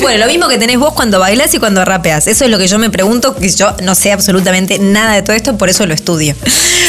Bueno, 0.02 0.24
lo 0.24 0.30
mismo 0.30 0.48
que 0.48 0.58
tenés 0.58 0.78
vos 0.78 0.92
cuando 0.94 1.18
bailás 1.20 1.52
y 1.54 1.58
cuando 1.58 1.84
rapeas. 1.84 2.26
Eso 2.26 2.44
es 2.44 2.50
lo 2.50 2.58
que 2.58 2.66
yo 2.68 2.78
me 2.78 2.90
pregunto, 2.90 3.34
que 3.34 3.48
yo 3.48 3.74
no 3.82 3.94
sé 3.94 4.12
absolutamente 4.12 4.78
nada 4.78 5.14
de 5.14 5.22
todo 5.22 5.36
esto, 5.36 5.56
por 5.56 5.68
eso 5.68 5.86
lo 5.86 5.94
estudio. 5.94 6.34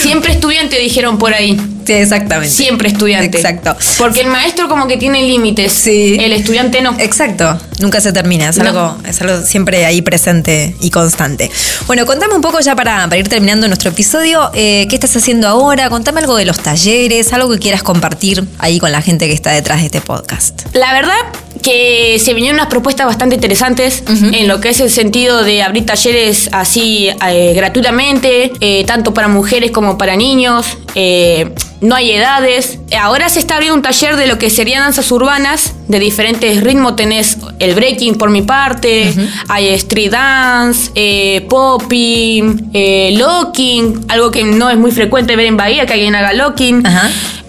Siempre 0.01 0.32
estudiante 0.34 0.79
dijeron 0.79 1.18
por 1.18 1.34
ahí. 1.34 1.60
Sí, 1.86 1.94
exactamente. 1.94 2.53
Siempre 2.53 2.88
estudiante. 2.89 3.36
Exacto. 3.38 3.75
Porque 3.98 4.22
el 4.22 4.27
maestro 4.27 4.70
como 4.70 4.88
que 4.88 4.98
tiene 4.98 5.24
límites. 5.24 5.74
Sí. 5.74 6.18
El 6.20 6.34
estudiante 6.34 6.82
no. 6.82 6.96
Exacto, 7.00 7.60
nunca 7.79 8.00
se 8.00 8.13
termina, 8.13 8.50
es, 8.50 8.58
No. 8.58 8.65
algo, 8.65 8.98
es 9.08 9.20
algo 9.22 9.41
siempre 9.44 9.86
ahí 9.86 10.01
presente 10.03 10.75
y 10.82 10.91
constante. 10.91 11.50
Bueno, 11.88 12.06
contame 12.06 12.36
un 12.36 12.41
poco 12.41 12.60
ya 12.60 12.75
para, 12.75 13.06
para 13.06 13.18
ir 13.18 13.27
terminando 13.27 13.68
nuestro 13.68 13.89
episodio, 13.89 14.51
eh, 14.53 14.86
¿qué 14.88 14.96
estás 14.96 15.15
haciendo 15.18 15.48
ahora? 15.48 15.89
Contame 15.89 16.20
algo 16.22 16.36
de 16.38 16.46
los 16.46 16.60
talleres, 16.60 17.34
algo 17.34 17.50
que 17.51 17.58
quieras 17.60 17.82
compartir 17.82 18.44
ahí 18.60 18.77
con 18.79 18.91
la 18.91 19.01
gente 19.01 19.27
que 19.27 19.34
está 19.34 19.51
detrás 19.51 19.82
de 19.82 19.88
este 19.89 20.01
podcast. 20.01 20.67
La 20.74 20.93
verdad 20.93 21.15
que 21.63 22.19
se 22.24 22.36
vinieron 22.36 22.60
unas 22.60 22.69
propuestas 22.69 23.08
bastante 23.08 23.36
interesantes 23.36 24.03
en 24.08 24.48
lo 24.48 24.62
que 24.62 24.69
es 24.69 24.79
el 24.79 24.91
sentido 24.91 25.43
de 25.43 25.63
abrir 25.63 25.86
talleres 25.86 26.48
así 26.51 27.10
eh, 27.27 27.53
gratuitamente, 27.55 28.51
eh, 28.62 28.84
tanto 28.86 29.13
para 29.15 29.27
mujeres 29.27 29.72
como 29.72 29.98
para 29.98 30.15
niños. 30.15 30.77
eh, 30.96 31.51
no 31.81 31.96
hay 31.96 32.12
edades. 32.12 32.77
Ahora 33.00 33.29
se 33.29 33.39
está 33.39 33.53
abriendo 33.55 33.75
un 33.75 33.81
taller 33.81 34.17
de 34.17 34.27
lo 34.27 34.38
que 34.38 34.50
serían 34.50 34.84
danzas 34.84 35.10
urbanas 35.13 35.75
de 35.88 36.00
diferentes 36.00 36.62
ritmos. 36.62 36.98
Tenés 36.98 37.38
el 37.60 37.74
breaking 37.74 38.15
por 38.15 38.29
mi 38.29 38.41
parte, 38.41 39.13
hay 39.48 39.69
street 39.69 40.12
dance, 40.12 40.91
eh, 40.96 41.46
popping, 41.50 42.72
eh, 42.74 43.13
locking, 43.17 44.05
algo 44.10 44.29
que 44.29 44.43
no 44.43 44.69
es 44.69 44.77
muy 44.77 44.91
frecuente 44.91 45.36
ver 45.38 45.46
en 45.46 45.55
Bahía, 45.55 45.86
que 45.86 45.93
alguien 45.93 46.15
haga 46.15 46.34
locking. 46.34 46.84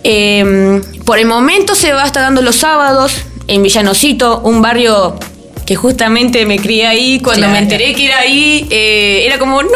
Eh, 0.04 0.80
por 1.04 1.18
el 1.18 1.26
momento 1.26 1.74
se 1.74 1.92
va 1.92 2.04
a 2.04 2.06
estar 2.06 2.22
dando 2.22 2.42
los 2.42 2.56
sábados 2.56 3.14
en 3.48 3.62
Villanocito, 3.62 4.40
un 4.40 4.62
barrio 4.62 5.16
que 5.66 5.76
justamente 5.76 6.46
me 6.46 6.58
crié 6.58 6.86
ahí. 6.86 7.20
Cuando 7.20 7.42
Claro. 7.42 7.52
me 7.52 7.58
enteré 7.60 7.94
que 7.94 8.06
era 8.06 8.18
ahí, 8.20 8.66
eh, 8.70 9.22
era 9.24 9.38
como, 9.38 9.62
¡no! 9.62 9.68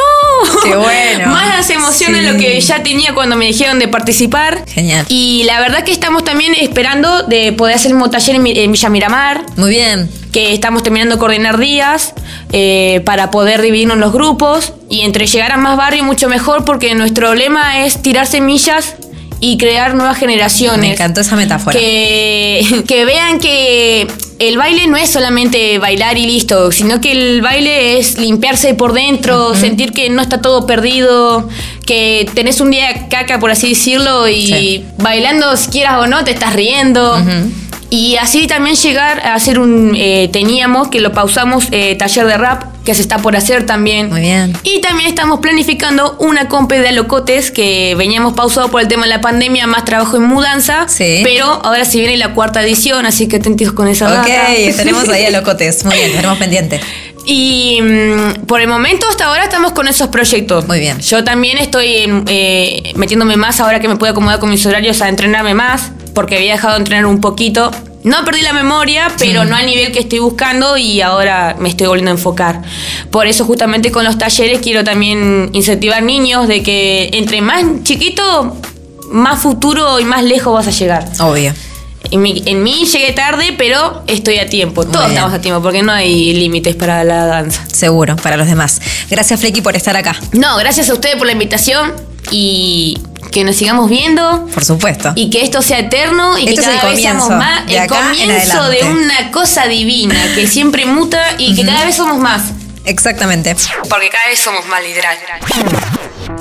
Qué 0.64 0.74
bueno. 0.74 1.26
Más 1.32 1.56
las 1.56 1.70
emociones 1.70 2.20
Sí. 2.20 2.26
de 2.26 2.32
lo 2.32 2.38
que 2.38 2.60
ya 2.60 2.82
tenía 2.82 3.14
cuando 3.14 3.36
me 3.36 3.46
dijeron 3.46 3.78
de 3.78 3.86
participar. 3.86 4.64
Genial. 4.66 5.06
Y 5.08 5.44
la 5.44 5.60
verdad 5.60 5.84
que 5.84 5.92
estamos 5.92 6.24
también 6.24 6.52
esperando 6.60 7.22
de 7.24 7.52
poder 7.52 7.76
hacer 7.76 7.92
mismo 7.92 8.10
taller 8.10 8.34
en 8.36 8.72
Villa 8.72 8.88
Miramar 8.88 9.42
Muy 9.56 9.70
bien. 9.70 10.10
que 10.32 10.52
estamos 10.52 10.82
terminando 10.82 11.14
de 11.14 11.20
coordinar 11.20 11.58
días 11.58 12.12
eh, 12.52 13.00
para 13.04 13.30
poder 13.30 13.62
dividirnos 13.62 13.94
en 13.94 14.00
los 14.00 14.12
grupos 14.12 14.72
y 14.90 15.02
entre 15.02 15.26
llegar 15.28 15.52
a 15.52 15.56
más 15.58 15.76
barrios 15.76 16.04
mucho 16.04 16.28
mejor 16.28 16.64
porque 16.64 16.92
nuestro 16.96 17.34
lema 17.36 17.84
es 17.84 18.02
tirar 18.02 18.26
semillas 18.26 18.96
y 19.46 19.58
crear 19.58 19.94
nuevas 19.94 20.16
generaciones. 20.16 20.80
Me 20.80 20.92
encantó 20.92 21.20
esa 21.20 21.36
metáfora. 21.36 21.78
Que, 21.78 22.64
que 22.88 23.04
vean 23.04 23.38
que 23.38 24.06
el 24.38 24.56
baile 24.56 24.86
no 24.86 24.96
es 24.96 25.10
solamente 25.10 25.78
bailar 25.78 26.16
y 26.16 26.24
listo, 26.26 26.72
sino 26.72 27.00
que 27.00 27.12
el 27.12 27.42
baile 27.42 27.98
es 27.98 28.16
limpiarse 28.18 28.72
por 28.74 28.94
dentro, 28.94 29.54
sentir 29.54 29.92
que 29.92 30.08
no 30.08 30.22
está 30.22 30.40
todo 30.40 30.66
perdido, 30.66 31.48
que 31.86 32.26
tenés 32.34 32.60
un 32.60 32.70
día 32.70 33.08
caca, 33.10 33.38
por 33.38 33.50
así 33.50 33.68
decirlo, 33.70 34.26
y 34.28 34.46
Sí. 34.46 34.84
bailando, 34.98 35.56
si 35.58 35.68
quieras 35.70 35.98
o 35.98 36.06
no, 36.06 36.24
te 36.24 36.30
estás 36.30 36.54
riendo. 36.54 37.22
Y 37.90 38.16
así 38.16 38.46
también 38.46 38.74
llegar 38.76 39.20
a 39.20 39.34
hacer 39.34 39.58
un. 39.58 39.94
eh, 39.94 40.28
teníamos, 40.32 40.88
que 40.88 41.00
lo 41.00 41.12
pausamos, 41.12 41.66
eh, 41.70 41.94
taller 41.96 42.26
de 42.26 42.36
rap, 42.38 42.64
que 42.84 42.94
se 42.94 43.02
está 43.02 43.18
por 43.18 43.34
hacer 43.36 43.66
también. 43.66 44.10
Muy 44.10 44.20
bien. 44.20 44.56
Y 44.62 44.80
también 44.80 45.08
estamos 45.08 45.40
planificando 45.40 46.16
una 46.20 46.48
compe 46.48 46.80
de 46.80 46.88
alocotes 46.88 47.50
que 47.50 47.94
veníamos 47.96 48.34
pausado 48.34 48.70
por 48.70 48.80
el 48.82 48.88
tema 48.88 49.04
de 49.04 49.08
la 49.10 49.20
pandemia, 49.20 49.66
más 49.66 49.84
trabajo 49.84 50.16
en 50.16 50.24
mudanza. 50.24 50.86
Sí. 50.88 51.20
Pero 51.24 51.46
ahora 51.46 51.84
se 51.84 51.98
viene 51.98 52.16
la 52.16 52.34
cuarta 52.34 52.62
edición, 52.62 53.06
así 53.06 53.26
que 53.26 53.36
atentos 53.36 53.72
con 53.72 53.88
esa 53.88 54.06
Ok, 54.06 54.28
data. 54.28 54.76
tenemos 54.76 55.08
ahí 55.08 55.24
a 55.26 55.30
locotes. 55.30 55.84
Muy 55.84 55.96
bien, 55.96 56.12
tenemos 56.12 56.38
pendiente. 56.38 56.80
Y 57.26 57.80
mm, 57.80 58.44
por 58.46 58.60
el 58.60 58.68
momento, 58.68 59.06
hasta 59.08 59.26
ahora, 59.26 59.44
estamos 59.44 59.72
con 59.72 59.88
esos 59.88 60.08
proyectos. 60.08 60.66
Muy 60.68 60.78
bien. 60.78 61.00
Yo 61.00 61.24
también 61.24 61.56
estoy 61.58 62.22
eh, 62.28 62.92
metiéndome 62.96 63.36
más 63.36 63.60
ahora 63.60 63.80
que 63.80 63.88
me 63.88 63.96
puedo 63.96 64.12
acomodar 64.12 64.38
con 64.40 64.50
mis 64.50 64.64
horarios 64.66 65.00
a 65.00 65.08
entrenarme 65.08 65.54
más, 65.54 65.90
porque 66.14 66.36
había 66.36 66.52
dejado 66.52 66.74
de 66.74 66.80
entrenar 66.80 67.06
un 67.06 67.20
poquito. 67.20 67.70
No 68.04 68.24
perdí 68.24 68.42
la 68.42 68.52
memoria, 68.52 69.10
pero 69.18 69.44
no 69.44 69.56
al 69.56 69.64
nivel 69.66 69.90
que 69.90 69.98
estoy 70.00 70.18
buscando 70.20 70.76
y 70.76 71.00
ahora 71.00 71.56
me 71.58 71.68
estoy 71.70 71.86
volviendo 71.86 72.10
a 72.10 72.14
enfocar. 72.14 72.60
Por 73.10 73.26
eso 73.26 73.44
justamente 73.46 73.90
con 73.90 74.04
los 74.04 74.18
talleres 74.18 74.60
quiero 74.60 74.84
también 74.84 75.48
incentivar 75.54 76.02
niños 76.02 76.46
de 76.46 76.62
que 76.62 77.08
entre 77.14 77.40
más 77.40 77.64
chiquito, 77.82 78.56
más 79.10 79.40
futuro 79.40 80.00
y 80.00 80.04
más 80.04 80.22
lejos 80.22 80.52
vas 80.52 80.66
a 80.66 80.70
llegar. 80.70 81.08
Obvio. 81.18 81.54
En, 82.10 82.20
mi- 82.20 82.42
en 82.44 82.62
mí 82.62 82.84
llegué 82.84 83.12
tarde, 83.12 83.54
pero 83.56 84.02
estoy 84.06 84.38
a 84.38 84.46
tiempo. 84.50 84.84
Todos 84.84 85.08
estamos 85.08 85.32
a 85.32 85.40
tiempo 85.40 85.62
porque 85.62 85.82
no 85.82 85.90
hay 85.90 86.34
límites 86.34 86.76
para 86.76 87.02
la 87.04 87.24
danza. 87.24 87.64
Seguro, 87.72 88.16
para 88.16 88.36
los 88.36 88.46
demás. 88.46 88.82
Gracias, 89.08 89.40
Flecky, 89.40 89.62
por 89.62 89.74
estar 89.74 89.96
acá. 89.96 90.14
No, 90.32 90.58
gracias 90.58 90.90
a 90.90 90.92
ustedes 90.92 91.16
por 91.16 91.26
la 91.26 91.32
invitación 91.32 91.94
y 92.30 92.98
que 93.34 93.42
nos 93.42 93.56
sigamos 93.56 93.90
viendo 93.90 94.46
Por 94.54 94.64
supuesto. 94.64 95.12
y 95.16 95.28
que 95.28 95.42
esto 95.42 95.60
sea 95.60 95.80
eterno 95.80 96.38
y 96.38 96.48
Esto 96.48 96.62
que 96.62 96.68
cada 96.68 96.84
vez 96.88 97.00
seamos 97.00 97.28
más 97.30 97.66
de 97.66 97.78
el 97.78 97.88
comienzo 97.88 98.68
de 98.68 98.84
una 98.84 99.32
cosa 99.32 99.66
divina 99.66 100.14
que 100.36 100.46
siempre 100.46 100.86
muta 100.86 101.20
y 101.36 101.56
que 101.56 101.66
cada 101.66 101.84
vez 101.84 101.96
somos 101.96 102.18
más. 102.18 102.52
Exactamente. 102.84 103.56
Porque 103.88 104.08
cada 104.08 104.28
vez 104.28 104.38
somos 104.38 104.64
más 104.68 104.80
literal. 104.84 105.18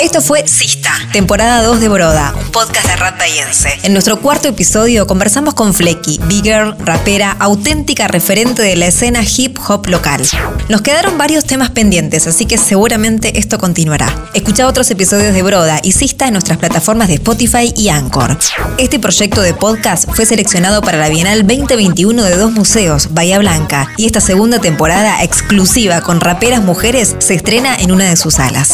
Esto 0.04 0.22
fue 0.22 0.46
Sista, 0.50 0.92
temporada 1.14 1.64
2 1.64 1.80
de 1.80 1.88
Broda, 1.88 2.36
un 2.38 2.52
podcast 2.52 2.86
de 2.88 2.98
rap 2.98 3.18
bahiense. 3.18 3.70
En 3.84 3.94
nuestro 3.94 4.20
cuarto 4.20 4.50
episodio 4.50 5.08
conversamos 5.08 5.54
con 5.54 5.74
Flecky, 5.74 6.20
big 6.26 6.44
girl, 6.44 6.76
rapera, 6.80 7.38
auténtica 7.40 8.10
referente 8.10 8.62
de 8.62 8.76
la 8.76 8.88
escena 8.88 9.22
hip 9.24 9.58
hop 9.66 9.88
local. 9.88 10.22
Nos 10.68 10.82
quedaron 10.82 11.18
varios 11.18 11.46
temas 11.46 11.70
pendientes, 11.70 12.28
así 12.28 12.46
que 12.46 12.58
seguramente 12.58 13.40
esto 13.40 13.58
continuará. 13.58 14.14
Escucha 14.34 14.68
otros 14.68 14.92
episodios 14.92 15.34
de 15.34 15.42
Broda 15.42 15.80
y 15.82 15.94
Sista 15.94 16.28
en 16.28 16.34
nuestras 16.34 16.58
plataformas 16.58 17.08
de 17.08 17.14
Spotify 17.14 17.74
y 17.74 17.88
Anchor. 17.88 18.38
Este 18.78 19.00
proyecto 19.00 19.42
de 19.42 19.54
podcast 19.54 20.10
fue 20.14 20.26
seleccionado 20.26 20.82
para 20.82 20.98
la 20.98 21.08
Bienal 21.08 21.48
2021 21.48 22.24
de 22.26 22.36
dos 22.36 22.52
museos, 22.52 23.14
Bahía 23.14 23.40
Blanca, 23.40 23.88
y 23.96 24.06
esta 24.06 24.20
segunda 24.20 24.60
temporada 24.60 25.24
exclusiva 25.24 26.02
con 26.02 26.20
raperas 26.20 26.62
mujeres 26.62 27.16
se 27.20 27.36
estrena 27.36 27.78
en 27.78 27.94
una 27.94 28.10
de 28.10 28.18
sus 28.18 28.34
salas. 28.34 28.74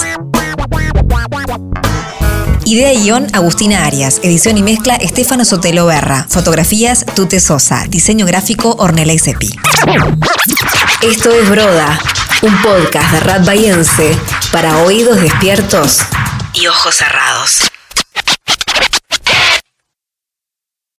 Idea 2.70 2.94
y 2.94 3.02
guion 3.02 3.26
Agustina 3.34 3.84
Arias, 3.86 4.20
edición 4.22 4.56
y 4.60 4.62
mezcla 4.62 4.94
Estefano 4.96 5.44
Sotelo 5.44 5.88
Berra, 5.88 6.28
fotografías 6.30 7.04
Tute 7.16 7.40
Sosa, 7.40 7.88
diseño 7.90 8.28
gráfico 8.28 8.76
Ornella 8.78 9.12
Isepi. 9.12 9.50
Esto 11.02 11.32
es 11.32 11.50
Broda, 11.50 12.00
un 12.44 12.56
podcast 12.62 13.12
de 13.12 13.20
rap 13.22 13.44
bahiense 13.44 14.16
para 14.52 14.84
oídos 14.84 15.20
despiertos 15.20 16.02
y 16.54 16.68
ojos 16.68 16.94
cerrados. 16.94 17.69